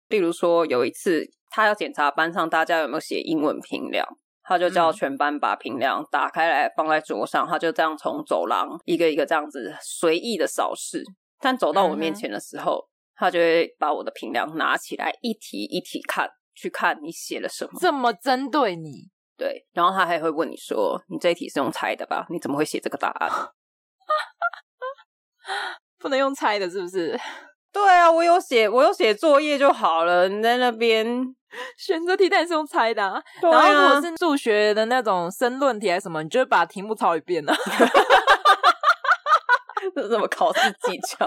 [0.07, 4.05] 例如说有一次，他要检查班上大家有没有写英文评量。
[4.41, 11.03] 他就叫全班把评量打开来放在桌上，他就这样从走廊一个一个这样子随意的扫视。
[11.39, 12.83] 但走到我面前的时候，
[13.13, 16.27] 他就会把我的评量拿起来一题一题看，
[16.59, 17.71] 去看你写了什么。
[17.79, 19.09] 这么针对你？
[19.37, 19.65] 对。
[19.71, 22.25] 然后他还会问你说：“你这一题是用猜的吧？
[22.29, 23.31] 你怎么会写这个答案？”
[25.97, 27.17] 不能用猜的，是不是？
[27.71, 30.27] 对啊，我有写，我有写作业就好了。
[30.27, 31.35] 你在那边。
[31.79, 33.13] 选择题，但是用猜的，啊。
[33.13, 37.51] 啊、然后如果是数学的那种申论题还是什么，你就会把题目抄一遍呢？
[39.95, 41.25] 这是什么考试技巧？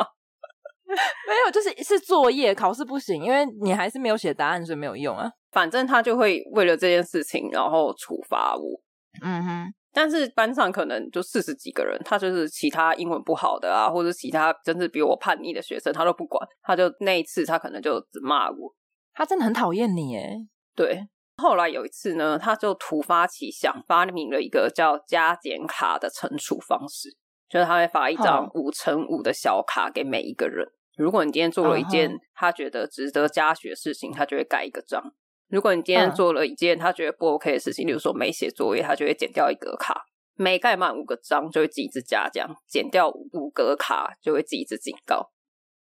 [1.27, 5.31] 没有，就是是作业，考试不行，因为你还是没有写答案，所以没有用啊。
[5.51, 8.81] 反正他就会为了这件事情，然后处罚我。
[9.23, 9.75] 嗯哼。
[9.95, 16.43] 但是班上可能就四十几个人，他就是其他英文不好的啊，或者其他真是比我叛逆的学生，他都不管。
[16.63, 18.75] 他就那一次，他可能就只骂我。
[19.13, 20.39] 他真的很讨厌你耶。
[20.75, 20.99] 对，
[21.37, 27.11] 后来有一次呢，他就突发奇想，发明了一个叫加减卡的惩处方式，
[27.51, 30.67] 就是他会发一张五乘五的小卡给每一个人。
[30.97, 35.01] 如果你今天做了一件他觉得值得嘉许的事情，他就会盖一个章；
[35.49, 40.05] 如果你今天做了一件他觉得不 OK 的事情，比如说没写作业，他就会减掉一格卡。
[40.35, 45.31] 每盖满五个章，就会记一次嘉奖；减掉五格卡，就会记一次警告。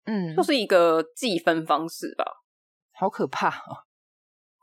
[0.06, 2.24] 嗯，就是一个计分方式吧。
[2.92, 3.88] 好可怕哦！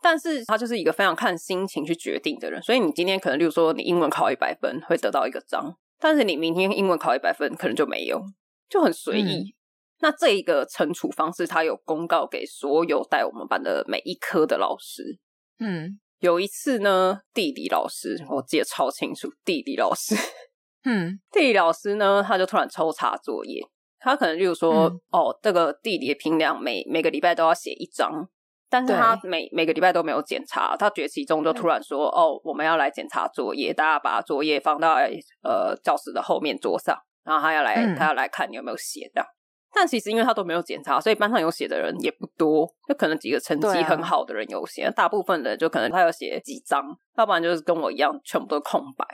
[0.02, 8.22] 但是他就是一个非常看心情去决定的人，所以你今天可能，例如说你英文考一百分会得到一个章，但是你明天英文考一百分可能就没有，
[8.70, 9.50] 就很随意。
[9.50, 9.54] 嗯、
[10.02, 15.20] 那这一个惩处方式，他有公告给所有带我们班的每一科的老师。
[15.60, 20.16] 嗯，有一次呢，地理老师我记得超清楚，地理老师，
[20.86, 23.62] 嗯，地理老师呢，他就突然抽查作业。
[24.00, 28.28] 他可能例如说，嗯、哦，这个地理的评量每每个礼拜都要写一张，
[28.68, 34.96] 但是他每对每个礼拜都没有检查，他学期中就突然说，嗯、哦，我们要来检查作业，大家把作业放到
[35.44, 39.24] 呃教室的后面桌上，然后他要来，嗯、他要来看你有没有写的。
[39.74, 46.84] 但其实因为他都没有检查，所以班上有写的人也不多，就可能几个成绩很好的人有写，啊、大部分的就可能他有写几张，
[47.18, 49.06] 要不然就是跟我一样，全部都是空白。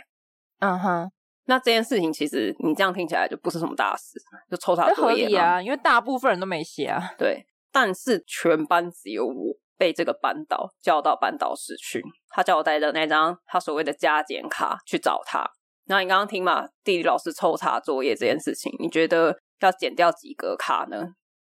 [0.59, 1.11] 嗯哼。
[1.49, 4.19] 那这件事情其实你这样听起来就不是什么大事，
[4.51, 7.01] 就抽查作业啊，因为大部分人都没写啊。
[7.17, 15.49] 对，但是全班只有我被这个班导叫到班导室去，他叫我带着那张他所谓的加减卡去找他。
[15.85, 21.13] 那你刚刚听嘛，地理老师抽查作业这件事情，你觉得要减掉几格卡呢？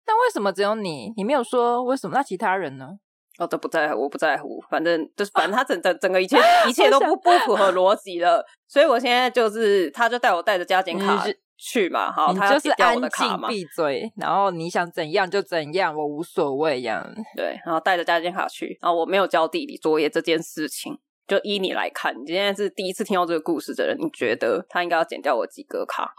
[0.06, 1.14] 但为什么只有你？
[1.18, 2.16] 你没有说为什么？
[2.16, 3.00] 那其他人呢？
[3.40, 11.24] 哦，都不在乎，我不在乎，反正就是，反正 他整整整个一切 一切都不不符合逻辑了，所以我现在就是，他就带我带着加减卡
[11.56, 17.08] 去嘛，好，他就是安静闭嘴，然后你想怎样就怎样，我无所谓这样。
[17.36, 26.16] 对，然后带着加减卡去，然后我没有交地理作业这件事情，就依你来看，你今天是第一次听到这个故事的人，你觉得他应该要减掉我几格卡？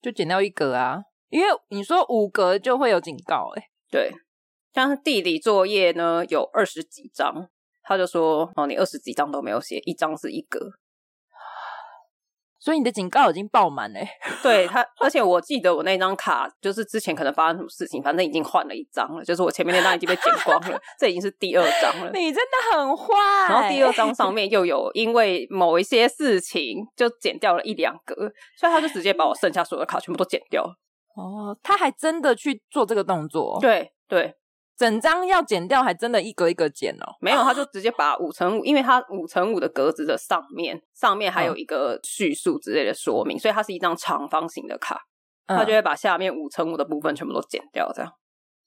[0.00, 4.12] 就减掉一格啊，因为你说五格就会有警告，欸，哎，对。
[4.72, 7.48] 像是地理作业呢，有二十几张，
[7.82, 10.60] 他就说：“哦，你二十几张都没有写，一张是一格，
[12.60, 14.08] 所以你的警告已经爆满嘞。
[14.44, 22.12] ”对他，而且我记得我那张卡，就是之前可能发生什么事情，反正已经换了一张了，就是我前面那张已经被剪光了，这已经是第二张了。
[22.14, 23.04] 你真的很坏。
[23.48, 28.14] 然后第二张 上面又有因为某一些事情就剪掉了一两格，
[28.56, 30.72] 所以他就直接把我剩下所有的卡全部都剪掉了。
[31.16, 33.58] 哦，他还真的去做这个动作？
[33.60, 34.36] 对对。
[34.76, 37.16] 整张要剪掉，还真的一格一格剪哦。
[37.20, 44.98] 没有，他就 直接把五乘五，因为它五乘五的格子的上面，上面还有一个叙述之类的说明，嗯、所以它是一张长方形的卡。
[45.46, 48.12] 他就会把下面五乘五的部分全部都剪掉，这样，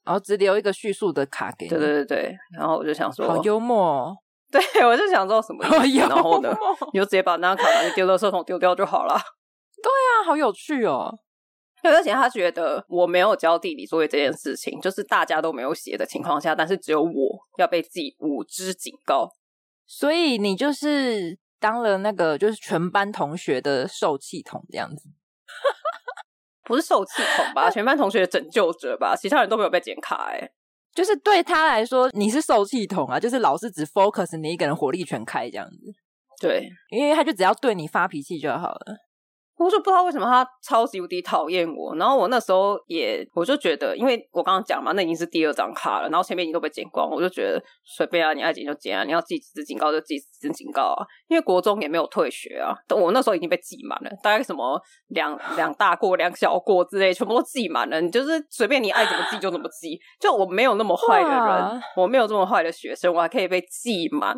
[0.03, 1.69] 然后只留一个叙述的卡给你。
[1.69, 4.17] 对对对对，然后我就想说，好幽默哦。
[4.51, 6.53] 对，我就想说什么意思，然后呢，
[6.91, 9.15] 你就直接把那张卡拿去丢垃圾桶丢掉就好了。
[9.81, 11.17] 对啊，好有趣哦。
[11.83, 17.11] 对，而且他觉得我没有交地理作业这件事情，就是大家都没有写的情况下，但是只有我
[17.57, 19.29] 要被记五支警告，
[19.85, 25.09] 所以你就是当了那个就是全班同学的受气筒这样子，
[26.63, 27.69] 不是受气筒吧？
[27.69, 29.13] 全班同学的拯救者吧？
[29.13, 30.51] 其他人都没有被剪卡哎、欸，
[30.95, 35.93] 就是对他来说你是受气筒啊，就是老师只 focus 你一个人火力全开这样子，
[36.39, 38.97] 对，因为他就只要对你发脾气就好了。
[39.57, 64.35] 我就不知道为什么他超级无敌讨厌我，然后我那时候也我就觉得，因为我刚刚讲嘛，那已经是第二张卡了，然后前面已经都被剪光，我就觉得随便啊，你爱剪就剪啊，你要记几次警告就记几次警告啊，因为国中也没有退学啊，我那时候已经被记满了，大概什么两两大过两小过之类，全部都记满了，你就是随便你爱怎么记就怎么记，就我没有那么坏的人，我没有这么坏的学生，我还可以被记满。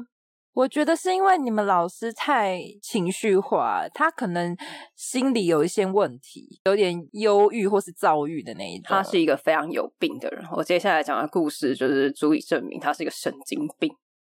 [0.55, 4.55] 我觉得是因为你们老师太情绪化，他可能
[4.95, 8.85] 心里有一些问题，有点忧郁或是躁郁的那一种。
[8.87, 10.41] 他是一个非常有病的人。
[10.53, 13.93] 我接下来讲的故事就是足以证明他是一个神经病。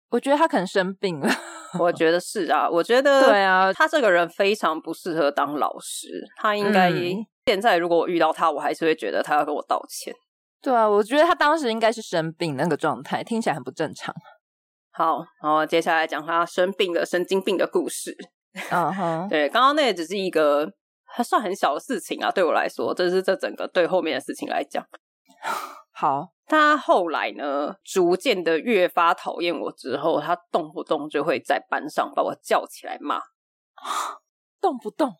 [0.09, 1.29] 我觉得他可能生病了。
[1.79, 6.09] 我觉得是啊，我觉得 对啊，他这个人非常不适合当老师。
[6.37, 10.15] 他应该、嗯、现在如果我遇到他，我还是会觉得他要跟我道歉。
[10.63, 14.15] 对啊，我觉得他当时应该是生病那个状态，听起来很不正常。
[14.97, 18.17] 好，然后接下来讲他生病的神经病的故事。
[18.71, 20.67] 嗯哼， 对，刚刚那也只是一个
[21.05, 24.83] 还算很小的事情啊，对我来说，这是这整个对后面的事情来讲。
[25.93, 33.21] 好，他后来呢，逐渐的越发讨厌我之后，他动不动就会在班上把我叫起来骂，
[34.63, 35.13] 动不动，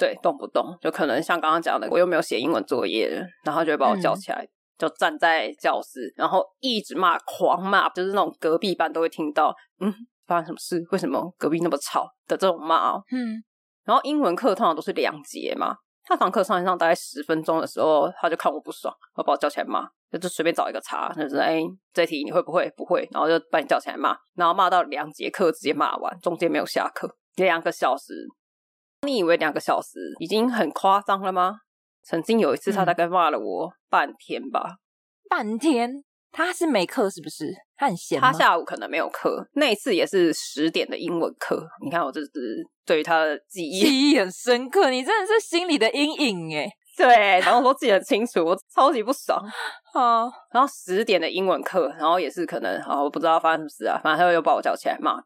[0.00, 4.48] 对，动不动就可能像刚刚讲的，我又没有写英文作业，然后就会把我叫起来。
[4.80, 9.54] 嗯就站在教室，然后一直骂，狂骂，就是那种隔壁班都会听到。
[9.78, 9.92] 嗯，
[10.26, 10.82] 发生什么事？
[10.90, 12.92] 为什么隔壁那么吵的这种骂？
[12.92, 13.42] 哦嗯，
[13.84, 21.60] 然后英文课通常都是两节嘛，他堂课上一上大概十分钟的时候，他就看我不爽，要把我叫起来骂，就就随便找一个茬，就是哎，
[21.92, 22.72] 这题你会不会？
[22.76, 28.26] 不会，然后就把你叫起来骂，然后骂到两节课直接骂完，中间没有下课，两个小时。
[29.06, 31.60] 你以为两个小时已经很夸张了吗？
[32.02, 34.78] 曾经有一次，他大概骂了我半天吧，嗯、
[35.28, 36.04] 半天。
[36.32, 37.52] 他是没课是不是？
[37.76, 38.20] 他很闲？
[38.20, 39.44] 他下午可能没有课。
[39.54, 41.66] 那一次也是十点的英文课。
[41.82, 42.30] 你看，我这是
[42.86, 44.90] 对于他的记忆记忆很深刻。
[44.90, 46.70] 你真的是心里的阴影哎。
[46.96, 49.44] 对，然后我都记得很清楚，我超级不爽。
[49.92, 55.16] 好，然后十点的英文课，然后也是可能啊，我不知道发生什么事啊，反正他又把我叫起来骂。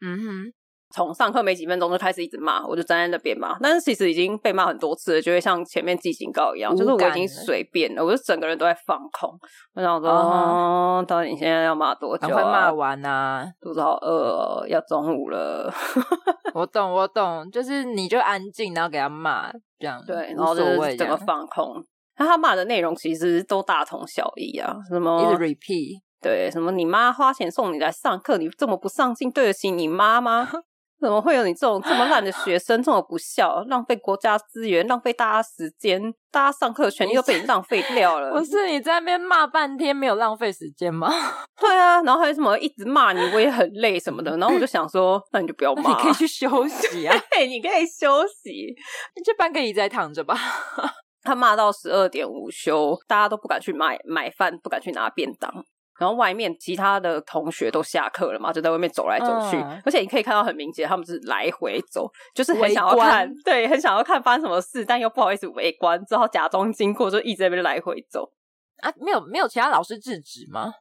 [0.00, 0.52] 嗯哼。
[0.92, 3.58] 从上课没几分钟就开始一直骂，我就站在那边骂。
[3.60, 9.30] 但是其实已经被骂很多次了，就会像前面记警告一样，就是我已经随便了，我就整个人都在放空。
[9.74, 12.28] 我想说，哦，到底你现在要骂多久啊？
[12.28, 13.46] 赶快骂完啊！
[13.60, 15.72] 肚子好饿哦，要中午了。
[16.54, 21.82] 我懂，我懂，就是你就安静，然后给他骂，这样对，然后就是整个放空。
[22.18, 30.48] 那他骂的内容其实都大同小异啊，什么一直 repeat，对，什么你妈花钱送你来上课，你这么不上进，对得起你妈吗？
[31.02, 38.30] 怎么会有你这种这么烂的学生，这么不孝，浪费国家资源，浪费大家时间，大家上课的权利都被你浪费掉了。
[38.30, 41.12] 不是你在那边骂半天，没有浪费时间吗？
[41.60, 44.36] 对啊，然后还有什么一直骂你，我也很累什么的。
[44.36, 47.16] 然后我就想说，那你就不要骂，你可以去休息啊。
[47.34, 48.72] 对，你可以休息，
[49.16, 50.38] 你去搬个椅子躺着吧。
[51.24, 55.64] 他骂到十二点午休，大家都不敢去买买饭，不敢去拿便当。
[56.02, 68.32] 然后外面其他的同学都下课了嘛，就在外面走来走去，嗯、而且你可以看到很明显，他们是来回走，就是很想要看，对，很想要看发生什么事，但又不好意思围观，只好假装经过，就一直在那边来回走。
[68.78, 70.74] 啊，没有没有其他老师制止吗？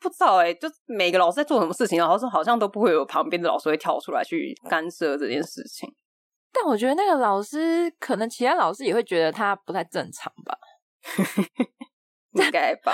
[0.00, 5.88] 不知道哎、欸，就每个老师在做什么事情，然后说好像都不会有旁边的老师会跳出来去干涉这件事情。
[6.52, 10.58] 但我觉得那个老师，可能其他老师也会觉得他不太正常吧，
[12.34, 12.92] 应该吧。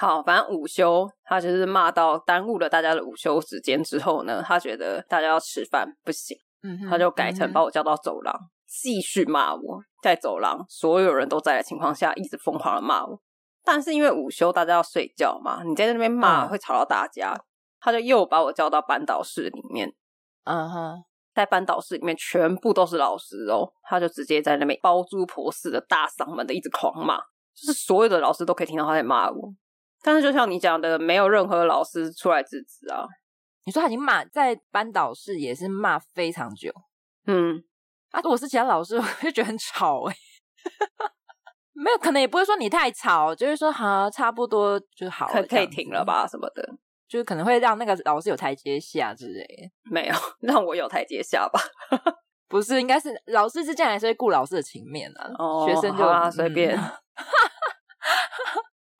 [0.00, 8.32] 好，反正午休，他就是骂到耽误了大家的午休时间之后呢，他觉得大家要吃饭不行，嗯，他就改成把我叫到走廊，
[8.64, 13.20] 继、嗯、续骂我，在走廊所有人都在的情况下，一直疯狂的骂我。
[13.64, 17.42] 但是因为午休大家要睡觉嘛，你在那边骂会吵到大家，嗯、
[17.80, 19.92] 他就又把我叫到班导室里面，
[20.44, 21.02] 嗯哼，
[21.34, 27.18] 在班导室里面全部都是老师哦，他就直接在那边包租婆似的大嗓门的一直狂骂，
[27.52, 29.52] 就是所有的老师都可以听到他在骂我。
[30.02, 33.04] 但是就像你讲的，没有任何老师出来制止啊！
[33.64, 36.72] 你说他已经骂在班导室也是骂非常久，
[37.26, 37.62] 嗯，
[38.10, 40.18] 啊，如果是其他老师， 我就觉得很吵哎、欸。
[41.72, 46.66] 没有，可能也不会说你太吵，就是说好差不多就好了，可可以停了吧什么的，
[47.06, 49.70] 就是可能会让那个老师有台阶下之类的。
[49.90, 51.60] 没有让我有台阶下吧？
[52.48, 55.30] 不是，应该是老师之间还是会顾老师的情面啊。
[55.38, 56.74] 哦，学生就啊随便。
[56.74, 56.80] 嗯、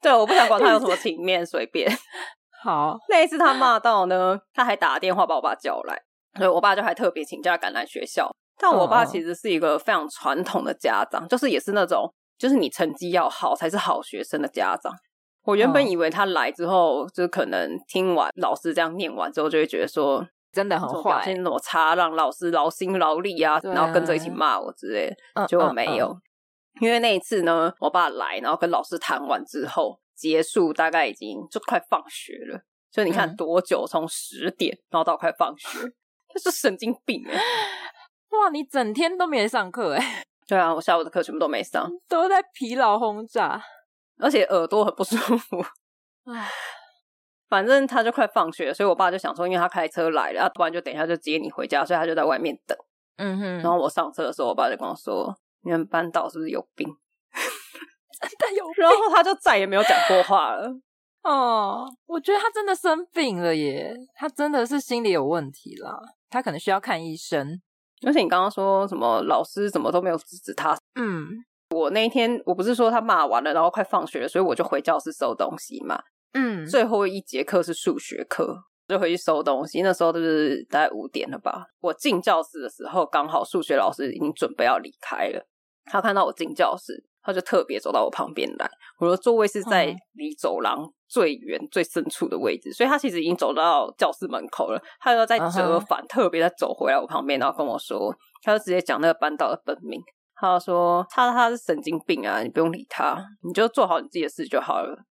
[0.01, 1.91] 对，我不想管他有什么情面，随便。
[2.63, 6.01] 好，那一次他骂到呢，他还打电话把我爸叫来，
[6.37, 8.31] 所以我爸就还特别请假赶来学校。
[8.61, 12.13] 但我爸其实是一个非常传统的家长，就是也是那种。
[12.39, 14.93] 就是你成绩要好才是好学生的家长。
[15.43, 25.47] 我原本以为他来之后，哦、就可能听完老师这样念完之后，就会觉得说真的很坏，表现怎么差，让老师劳心劳力啊，然后跟着一起骂我之类的。
[25.49, 26.17] 结果没有，
[26.81, 32.61] 因为那一次呢，我爸来，然后跟老师谈完之后结束，大概已经就快放学了。
[32.91, 33.87] 所以你看多久？
[33.87, 35.79] 从十点然后到快放学，
[36.29, 37.35] 他是神经病哎！
[38.31, 40.25] 哇，你整天都没上课哎！
[40.49, 43.63] 对啊，我下午的课全部都没上， 都在疲劳轰炸，
[44.19, 45.63] 而且耳朵很不舒服。
[46.25, 46.49] 唉，
[47.49, 52.77] 反正他就快放学了，所以我爸就想说，因为他开车来了，不然就等一下就接你回家，所以他就在外面等。
[53.17, 53.59] 嗯哼。
[53.59, 55.35] 然后我上车的时候，我爸就跟我说
[55.69, 56.89] ：“你们班导是不是有病？
[58.21, 58.75] ”真的有病。
[58.79, 60.67] 然后他就再也没有讲过话了。
[61.23, 66.01] 哦，我觉得他真的生病了耶，他真的是心理有问题啦，
[66.31, 67.61] 他可能需要看医生。
[68.07, 70.75] 而且你刚刚说什么老师怎么都没有制止他？
[70.95, 71.27] 嗯，
[71.77, 76.01] 我那一天我不是说他骂完了，然后快放学了，所以我就回教室收东西嘛。
[76.33, 78.57] 嗯，最后一节课是数学课，
[78.87, 79.83] 就回去收东西。
[79.83, 81.67] 那时候就是大概五点了吧。
[81.81, 85.45] 我进教室的时候，刚好数学老师已经准备要离开了。
[85.91, 88.71] 他看到我进教室，他就特别走到我旁边来。
[88.99, 94.83] 我的座位是在离走廊最远、最深处的位置，所以他其实已经走到教室门口了。
[95.01, 96.09] 他又在折返，uh huh.
[96.09, 100.01] 特别在走回来我旁边，然后跟我说，他就直接讲那个班导的本名，
[100.35, 105.05] 他就说他他是神经病啊，你不用理他，你就做好你自己的事就好了。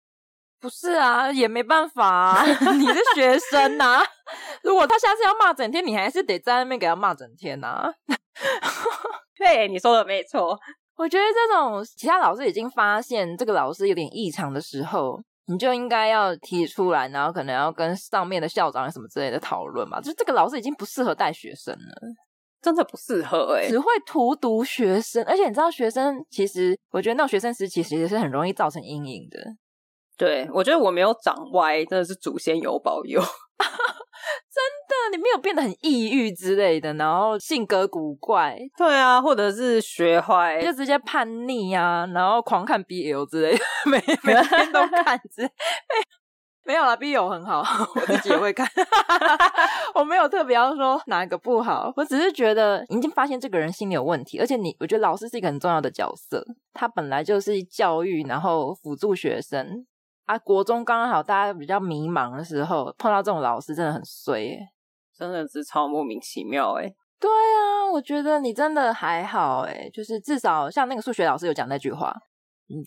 [0.58, 2.44] 不是啊，也没办法啊，
[2.78, 4.06] 你是学生呐、啊。
[4.64, 7.92] 如果他下次要骂整天，你还是得在那边给他骂整天呐、啊。
[9.37, 10.59] 对，你说的没错。
[10.97, 20.01] 我觉得这种其他老师已经发现这个老师有点异常的时候，你就应该要提出来，然后可能要跟上面的校长什么之类的讨论吧。
[20.01, 21.95] 就是这个老师已经不适合带学生了，
[22.62, 25.22] 真的不适合哎、欸，只会荼毒学生。
[25.24, 29.39] 而且你知道，学生其实我觉得那种学生时期其实是很容易造成阴影的。
[30.16, 33.20] 对，我觉得我没有长歪，真的是祖先有保佑。
[34.52, 45.50] 真的，你没有变得很抑郁之类的，然后性格古怪，对啊，或者是学坏，就直接叛逆啊，然后狂看 BL 之类的， 每 每天都看之类，
[46.64, 47.62] 没有啦，BL 很好，
[47.94, 48.66] 我自己也会看，
[49.94, 59.86] 我没有特别要说哪一个不好，我只是觉得已经发现这个人心理有问题，而且你，我觉得老师是一个很重要的角色，他本来就是教育，然后辅助学生。
[60.26, 64.58] 啊，国中刚刚好，大家比较迷茫的时候，碰到这种老师真的很衰耶，
[65.16, 66.92] 真的是超莫名其妙哎。
[67.18, 72.14] 对啊，我觉得你真的还好哎，就是至少像那个数学老师有讲那句话，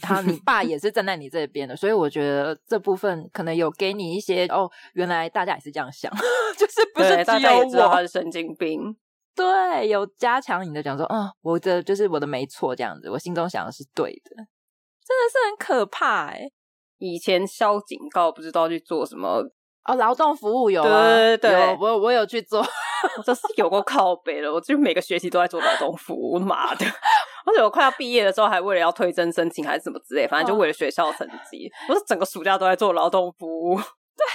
[0.01, 6.11] 他你爸也是站在你这边的，所以我觉得这部分可能有给你一些哦，原来大家也是这样想，
[6.57, 8.95] 就是不是只有我他是神经病，
[9.33, 16.51] 对，有加强你的讲说，啊、哦，我的就是我的没错这样子，我心中想的是对的，真的是很可怕哎。
[16.99, 19.43] 以前消警告不知道去做什么
[19.85, 22.63] 哦，劳动服务有啊，对对对，我我有去做，
[23.25, 24.53] 这是有过靠背了。
[24.53, 26.85] 我就每个学期都在做劳动服务，妈的！
[27.45, 33.75] 而且我快要毕业的时候，还为了要推甄申请还是什么之类，反正就为了学校成绩，我是整个暑假都在做劳动服务。
[33.77, 34.25] 对，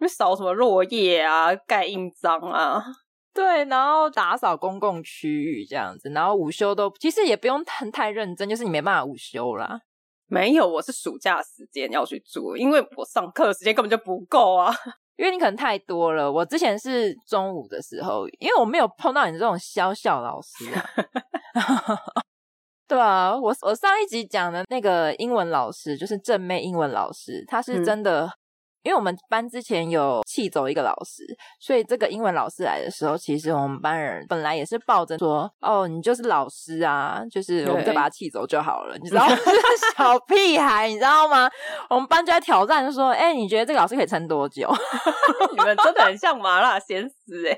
[0.00, 2.82] 为扫什么落叶啊，盖印章啊，
[3.32, 9.82] 对，然后打扫公共区域这样子，然后午休都其实也不用太太认真，就是你没办法午休啦。
[10.28, 14.72] 没有，我是暑假时间要去做，因为我上课的时间根本就不够啊。
[15.16, 16.30] 因为你可能太多了。
[16.30, 20.84] 我之前是中午的时候，因为我没有碰到你这种小小老师啊。
[22.86, 28.30] 对啊，我我上一集讲的那个英文老师，就是正妹英文老师，他是真的。
[28.84, 31.24] 嗯因为我们班之前有气走一个老师，
[31.60, 39.36] 所以这个英文老师来的时候，其实我们班人本来也是抱着说：“哦，你就是老师啊，就是我们再把他气走就好了。”你知道吗？
[39.96, 41.50] 小屁孩，你知道吗？
[41.90, 44.68] 我们班就在挑战，就说：“哎，你觉得这个老师可以撑多久？”
[45.52, 47.52] 你们真的很像麻辣鲜师哎。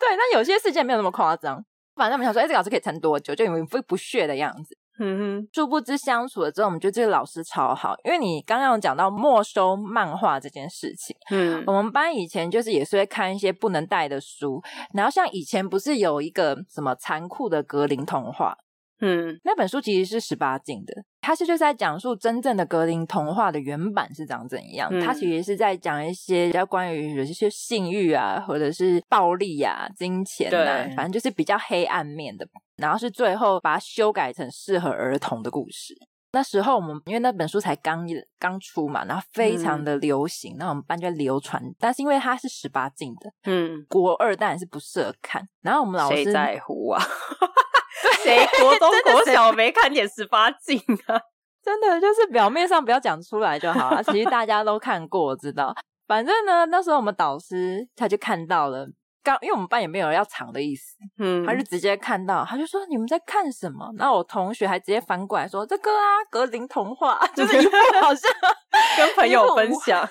[0.00, 4.76] 对，那有些事件没有那么夸张，反正我们想说：“哎，这个老师可以撑多久？”就你们不不屑的样子。
[5.02, 7.94] 嗯哼，殊不知相处了之后，我们觉得这个老师超好。
[8.04, 14.60] 因为你刚刚有讲到没收漫画这件事情，嗯，我们班以前就是也是会看一些不能带的书，
[14.92, 18.54] 然后像以前不是有一个什么残酷的格林童话，
[19.00, 20.92] 嗯，那本书其实是十八禁的，
[21.22, 24.90] 它是就是在讲述真正的格林童话的原版是长怎样。
[24.92, 32.46] 嗯、它其实是在讲一些比较关于有一些性欲啊，或者是暴力啊、金钱啊，反正就是比较黑暗面的。
[32.80, 35.94] 然后是最后把它修改成适合儿童的故事。
[36.32, 38.06] 那时候我们因为那本书才刚
[38.38, 41.60] 刚出嘛，然后非常的流行，那、嗯、我们班就流传。
[41.76, 45.42] 但是因为它是十八禁的，嗯，国二当然是不适合看。
[45.60, 47.02] 然后我们老师谁在乎啊？
[48.22, 51.20] 谁国中国小没看点十八禁啊？
[51.64, 54.02] 真的就是表面上不要讲出来就好了。
[54.04, 55.74] 其实大家都看过，我知道。
[56.06, 58.86] 反正呢，那时候我们导师他就看到了。
[59.22, 63.90] 刚，因为我们班也没有要藏的意思，嗯，他就直接看到，他就说你们在看什么？
[63.96, 68.30] 然后我同学还直接翻过来说这个啊，格林童话， 就是一副好像
[68.96, 70.08] 跟朋友分享，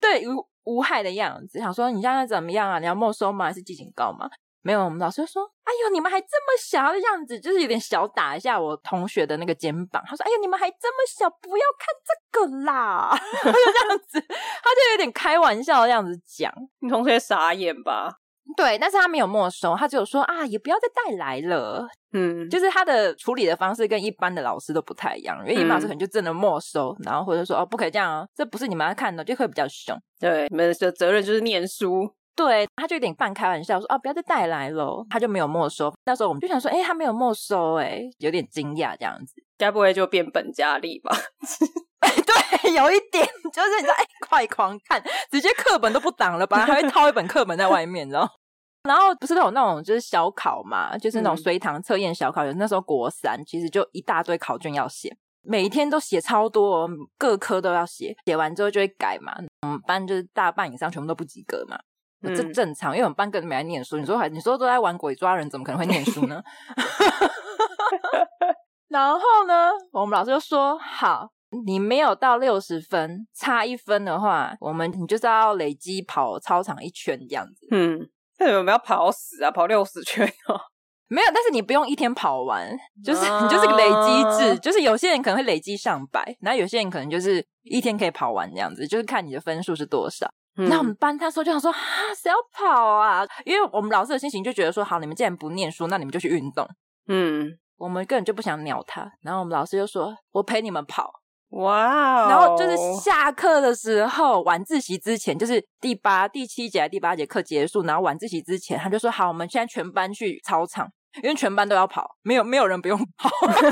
[0.00, 2.78] 对无无害的样子，想说你现在怎么样啊？
[2.78, 3.46] 你要没收吗？
[3.46, 4.28] 还是记警告吗？
[4.62, 10.02] 没有，我们老师就说，哎呦，你们还这么小的样子，就是有点小打一下我同学的那个肩膀。
[10.06, 13.08] 他说，哎呦，你们还这么小，不要看这个啦，
[13.42, 18.19] 他就这样子，他就有点开玩笑的样子讲，你同学傻眼吧？
[18.56, 21.86] 对，但是他没有没收，他只有说啊，也不要再带来了。
[22.12, 29.96] 嗯，就是他的处理的方式跟一般的老师都不太一样，因为一般老师可能就真的没收，然后或者说哦，不可以这样哦，这不是你们要看的，就会比较凶。
[30.18, 32.12] 对，你们的责任就是念书。
[32.36, 35.92] 对，他就有点半开玩笑说啊，不要再带来了，他就没有没收。
[36.06, 41.14] 那时候我们就想说，哎，他没有没收，哎，有点惊讶这样子，该不会就变本加厉吧？
[42.00, 43.92] 对，有一点就是你在
[44.26, 48.28] 快狂看，直接课本都不挡了，本来还会掏一本课本在外面，你知道。
[48.84, 52.46] 然后不是都有那种就是小考嘛，就是那种随堂测验小考。
[52.46, 58.16] 有、嗯、那时候国三，其实就一大堆考卷要写，每一天都写超多，各科都要写。
[58.24, 59.34] 写完之后就会改嘛。
[59.62, 61.78] 我们班就是大半以上全部都不及格嘛，
[62.22, 63.98] 这、嗯、正常，因为我们班根本没来念书。
[63.98, 66.42] 你说还你说都在玩鬼抓人，怎么可能会念书呢？
[68.88, 71.28] 然后呢，我们老师就说：好，
[71.66, 77.68] 你没有到六十分，差一分的话，我们你就是要累积跑操场一圈这样子。
[77.70, 78.08] 嗯。
[78.40, 79.50] 为什么要跑死啊？
[79.50, 80.60] 跑六十圈哦？
[81.08, 82.70] 没有，但是你不用一天跑完，
[83.04, 90.28] 就是你就是个累积制，就是有些人可能会累积上百，然后有些人可能就是一天可以跑完这样子，就是看你的分数是多少。
[90.56, 91.78] 嗯、那我们班他说就想说啊，
[92.16, 93.26] 谁要跑啊？
[93.44, 96.66] 因为我们老师的心情就觉得说，好，你们既然不念书，那你们就去运动。
[97.08, 99.10] 嗯，我们根本就不想鸟他。
[99.22, 101.19] 然后我们老师就说，我陪你们跑。
[101.50, 110.88] 哇！Wow 然后就是下课的时候，晚自习之前，就是第八、第七节、第八节课结束，然后晚自习之前，他就说：“好，我们现在全班去操场，
[111.22, 113.30] 因为全班都要跑，没有没有人不用跑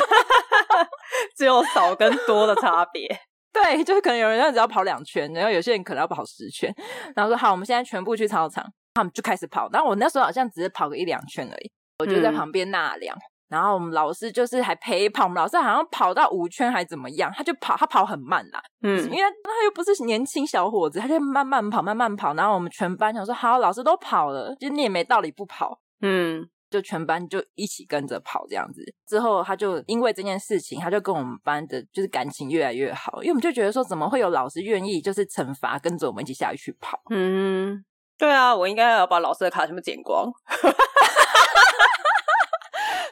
[1.36, 3.08] 只有少跟多的差别。
[3.52, 6.72] ”对，就是可能有人只要跑两圈，然后有些人可能要跑十圈。
[7.14, 8.64] 然后说：“好，我们现在全部去操场。”
[8.94, 9.68] 他们就开始跑。
[9.72, 11.70] 然后我那时候好像只是跑个一两圈而已，
[12.00, 13.16] 我就在旁边纳凉。
[13.16, 22.34] 嗯然后我们老师就是还陪跑，我们老师好像跑到五圈还怎么样，他就跑，他跑很慢啦，嗯，因为他又不是年轻小伙子，他就慢慢跑，慢慢跑。
[22.34, 28.82] 然后我们全班想说，好，老师都跑了，就你也没道理不跑，嗯，就全班就一起跟着跑这样子。
[29.06, 37.00] 之后他就因为这件事情，他就跟我们班的就是感情越来越好，因为我们就觉得说，怎么会有老师愿意就是惩罚跟着我们一起下去跑？
[37.08, 37.82] 嗯，
[38.18, 40.30] 对啊，我应该要把老师的卡全部剪光。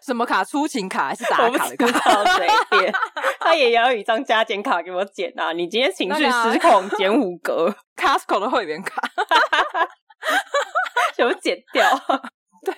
[0.07, 0.45] 什么卡？
[0.45, 2.25] 出勤卡还是打卡的卡？
[2.37, 2.93] 随便，
[3.41, 5.53] 他也要有一张加减卡给我减啊！
[5.53, 7.75] 你今天情绪失控，减五格。
[7.97, 9.03] Costco 的会员卡，
[11.17, 11.91] 全部剪掉。
[12.65, 12.73] 对，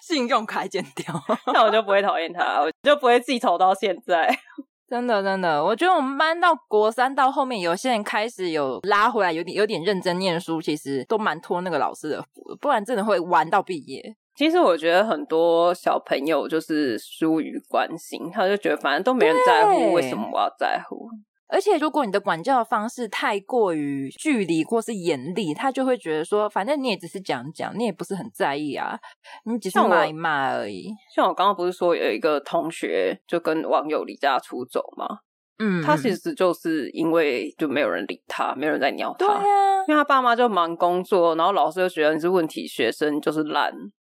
[0.00, 1.12] 信用卡剪掉，
[1.52, 4.38] 那我就不会讨厌他，我就不会记仇到现在。
[4.88, 14.14] 真的，真的，我觉得我们班到国三到后面，有些人开始有拉回来，有点有点认真念书，其实都蛮托那个老师的福，不然真的会玩到毕业。
[14.34, 21.08] 其实我觉得很多小朋友就是疏于关心，他就觉得反正都没人在乎，对为什么我要在乎？
[21.48, 28.98] 而且如果你的管教方式太过于距离或是严厉，他就会觉得说，反正你也只是讲讲，你也不是很在意啊，
[29.44, 30.88] 你只是骂一骂而已。
[31.14, 35.18] 像我刚刚不是说有一个同学就跟网友离家出走吗？
[35.58, 43.70] 嗯，他其实就是因为就没有人理他，没有人在鸟他，对啊，因为他爸妈就忙工作，然后老师又觉得你是问题学生，就是懒。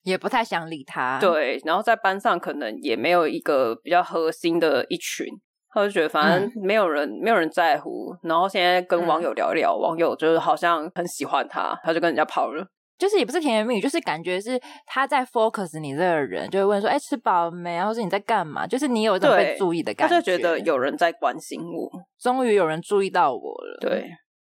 [0.09, 5.27] 也不太想理他，对，然后在班上可能也没有一个比较核心的一群，
[5.71, 8.15] 他就觉得反正没有人，嗯、没有人在乎。
[8.23, 12.67] 然后现在跟网友聊聊，嗯、网友就是好像很喜欢他，他就跟人家跑了。
[12.99, 18.67] 就是也不是甜言蜜语，就是感觉是他在 focus 你这个人，就会问说：“哎，吃饱了没？”然后说你在干嘛？
[18.67, 21.89] 就是你有一种被注意的感觉，他就觉得有人在关心我，
[22.21, 23.79] 终于有人注意到我了。
[23.81, 24.11] 对，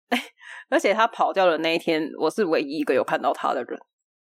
[0.70, 3.78] 而且他跑掉的那一天，我是唯一一个有看到他的人。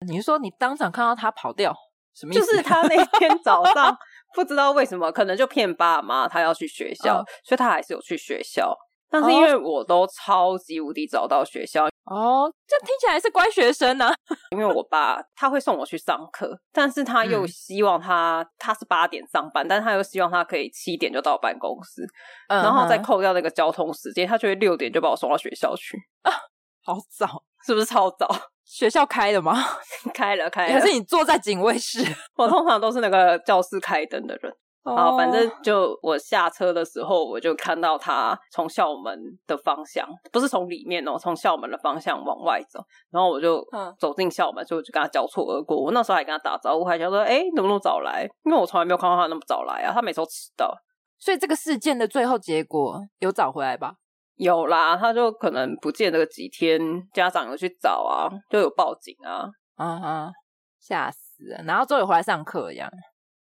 [0.08, 1.76] 你是说你当场看到他跑掉，
[2.14, 2.46] 什么意思？
[2.46, 3.96] 就是他那天 早上
[4.34, 8.76] 不知道为什么，可能就骗爸妈他要去学校，哦、所以他还是有去学校。
[9.08, 14.14] 但是因为我都超级无敌早到学校哦，这听起来是乖学生呢、啊。
[14.52, 22.04] 因为我爸他会送我去上课，但是他又希望他、嗯、他是八点上班，但是他又希望他可以七点就到办公室，
[22.50, 26.32] 嗯、然后再扣掉那个交通时间，他就会六点就把我送到学校去啊，
[26.84, 28.28] 好早，是不是超早？
[28.66, 29.56] 学校开的吗？
[30.14, 30.80] 开了，开了。
[30.80, 32.04] 可是你坐在警卫室，
[32.36, 34.52] 我通常都是那个教室开灯的人。
[34.84, 42.80] 啊，反正就我下车的时候，我就看到他从校门的方向，不是从里面哦，从校门的方向往外走。
[43.10, 43.66] 然后我就
[43.98, 45.76] 走进校门，所以我就跟他交错而过。
[45.76, 50.72] 我那时候还跟他打招呼，还想说：“哎，怎么那么早来？”因为我从来没有看到他那么早来啊，他每次都迟到。
[51.18, 53.96] 所以这个事件的最后结果有找回来吧？
[54.36, 56.80] 有啦，他就可能不见了几天，
[57.14, 60.32] 家长有去找啊，就有报警啊，嗯哼，
[60.80, 61.64] 吓死了。
[61.66, 62.90] 然后终于回来上课一样。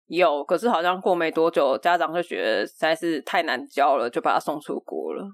[0.07, 5.25] 有，可是好像过没多久，家长就觉得实在是太难教了，就把他送出国了。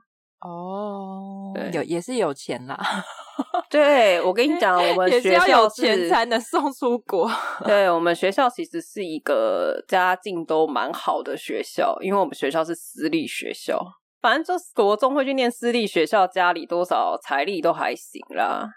[0.40, 2.78] 哦，对，有也是有钱啦。
[3.68, 7.30] 对，我跟你讲，我们 学校是有钱才能送出国。
[7.64, 13.78] 对，我们学校其实是一个家境都蛮好的学校，因为我们学校是私立学校，
[14.20, 18.68] 反正就是国中会去念私立学校，家里多少财力都还行啦。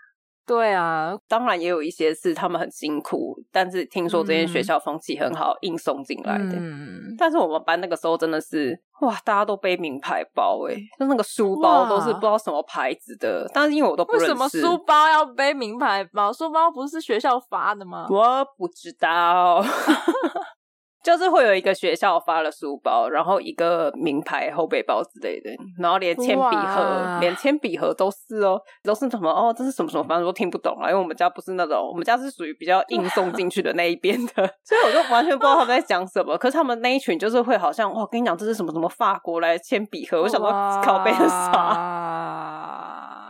[0.45, 6.57] 对啊，当然也有一些是他们很辛苦，但是听说这间学校风气很好，嗯、硬送进来的。
[6.57, 14.25] 嗯，但是我们班那个时候真的是哇，大家都背名牌包哎，就那个书包都是不知道什么牌子的，但是因为我都不认识。
[14.25, 16.33] 为什么书包要背名牌包？
[16.33, 18.05] 书包不是学校发的吗？
[18.09, 19.63] 我不知道。
[21.03, 34.31] 就是会有一个学校发了书包，然后一个名牌后背包之类的，然后连铅笔盒，连铅笔盒都是哦，都是什么哦，这是什么什么，反正都听不懂啊，因为我们家不是那种，我们家是属于比较硬送进去的那一边的，
[34.63, 36.37] 所以我就完全不知道他们在讲什么。
[36.39, 40.49] 可是他们那一群就是会好像，哇，跟你讲这是什么什么法国来的铅笔盒，我想说
[40.81, 42.62] 靠背的啥？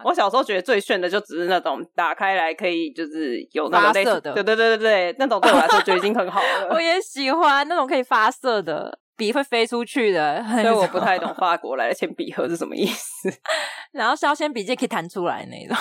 [0.03, 6.69] 我小时候觉得最炫的就只是那种打开来可以就是有那种类似发射的，对对对对对，那种对我来说就已经很好了。
[6.75, 13.29] 我也喜欢那种可以发射的笔会飞出去的，所以我不太懂法国来的铅笔盒是什么意思。
[13.93, 15.77] 然后削铅笔记可以弹出来那种，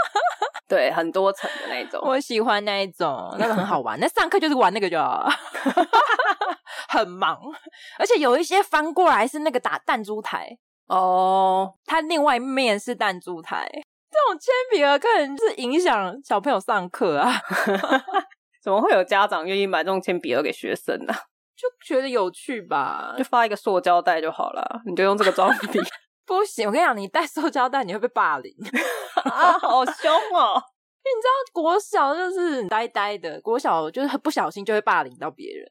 [0.68, 2.00] 对，很多层的那种。
[2.04, 3.98] 我喜欢那一种，那个很好玩。
[3.98, 5.28] 那上课就是玩那个就好，
[6.88, 7.38] 很忙，
[7.98, 10.58] 而且有一些翻过来是那个打弹珠台。
[10.86, 13.68] 哦，它另外一面是弹珠台，
[14.10, 17.32] 这种铅笔盒可能是影响小朋友上课啊。
[18.62, 21.18] 怎么会有家长愿意买这种铅笔盒给学生呢、啊？
[21.56, 25.80] 就觉得有趣吧， 就发一个塑胶袋就好了，你就用这个装笔。
[26.26, 28.52] 不行，我跟你讲，你带塑胶袋你会被霸凌
[29.24, 30.62] 啊，好凶哦！
[31.06, 35.70] 因为你知道国小就是呆呆的，国小就是很不小心就会霸凌到别人。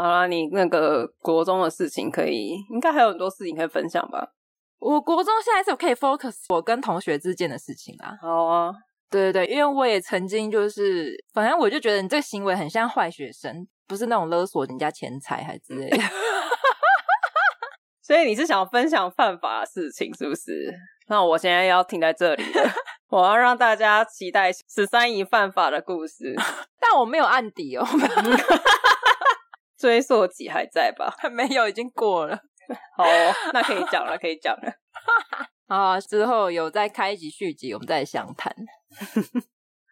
[0.00, 4.28] 好啦，你那个国中的事情可以，应该还有很多事情可以分享吧？
[4.78, 8.16] 我国中现在是可以 focus 我跟同学之间的事情啊。
[8.22, 8.72] 好啊，
[9.10, 15.98] 对对对，因为我也曾经就是，反正我就觉得你这个行为很像坏学生，不是那种勒索人家钱财还之类的。
[18.00, 20.72] 所以你是想要分享犯法的事情是不是？
[21.08, 22.70] 那我现在要停在这里了，
[23.10, 26.36] 我要让大家期待十三姨犯法的故事，
[26.78, 27.84] 但我没有案底哦。
[29.78, 31.14] 追溯期还在吧？
[31.18, 32.36] 还 没有，已经过了。
[32.96, 34.72] 好哦，那可以讲了，可以讲了。
[35.68, 38.54] 啊，之后有再开一集续集，我们再详谈。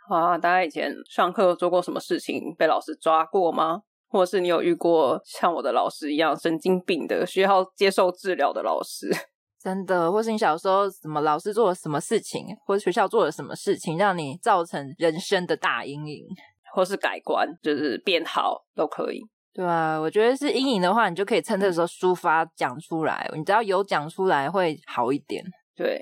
[0.09, 3.83] 好啊，大家以前上课做过什么事情被老师抓过吗？
[4.09, 9.11] 或者是你有遇过像我的老师一样神经病的，需要接受治疗的老师？
[9.59, 16.25] 真的，或是你小时候什么老师做了什么事情，或者学校做了什么事情，让你造成人生的大阴影，
[16.73, 19.23] 或是改观，就是变好都可以。
[19.57, 23.27] 对啊，我觉得是阴影的话，你就可以趁这个时候抒发讲出来。
[23.35, 25.43] 你只要有讲出来，会好一点。
[25.75, 25.99] 对，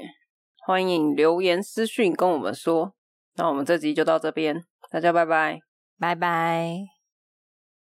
[0.66, 2.92] 欢迎留言私讯跟我们说。
[3.36, 5.60] 那我们这集就到这边，大家拜拜，
[6.00, 6.93] 拜拜。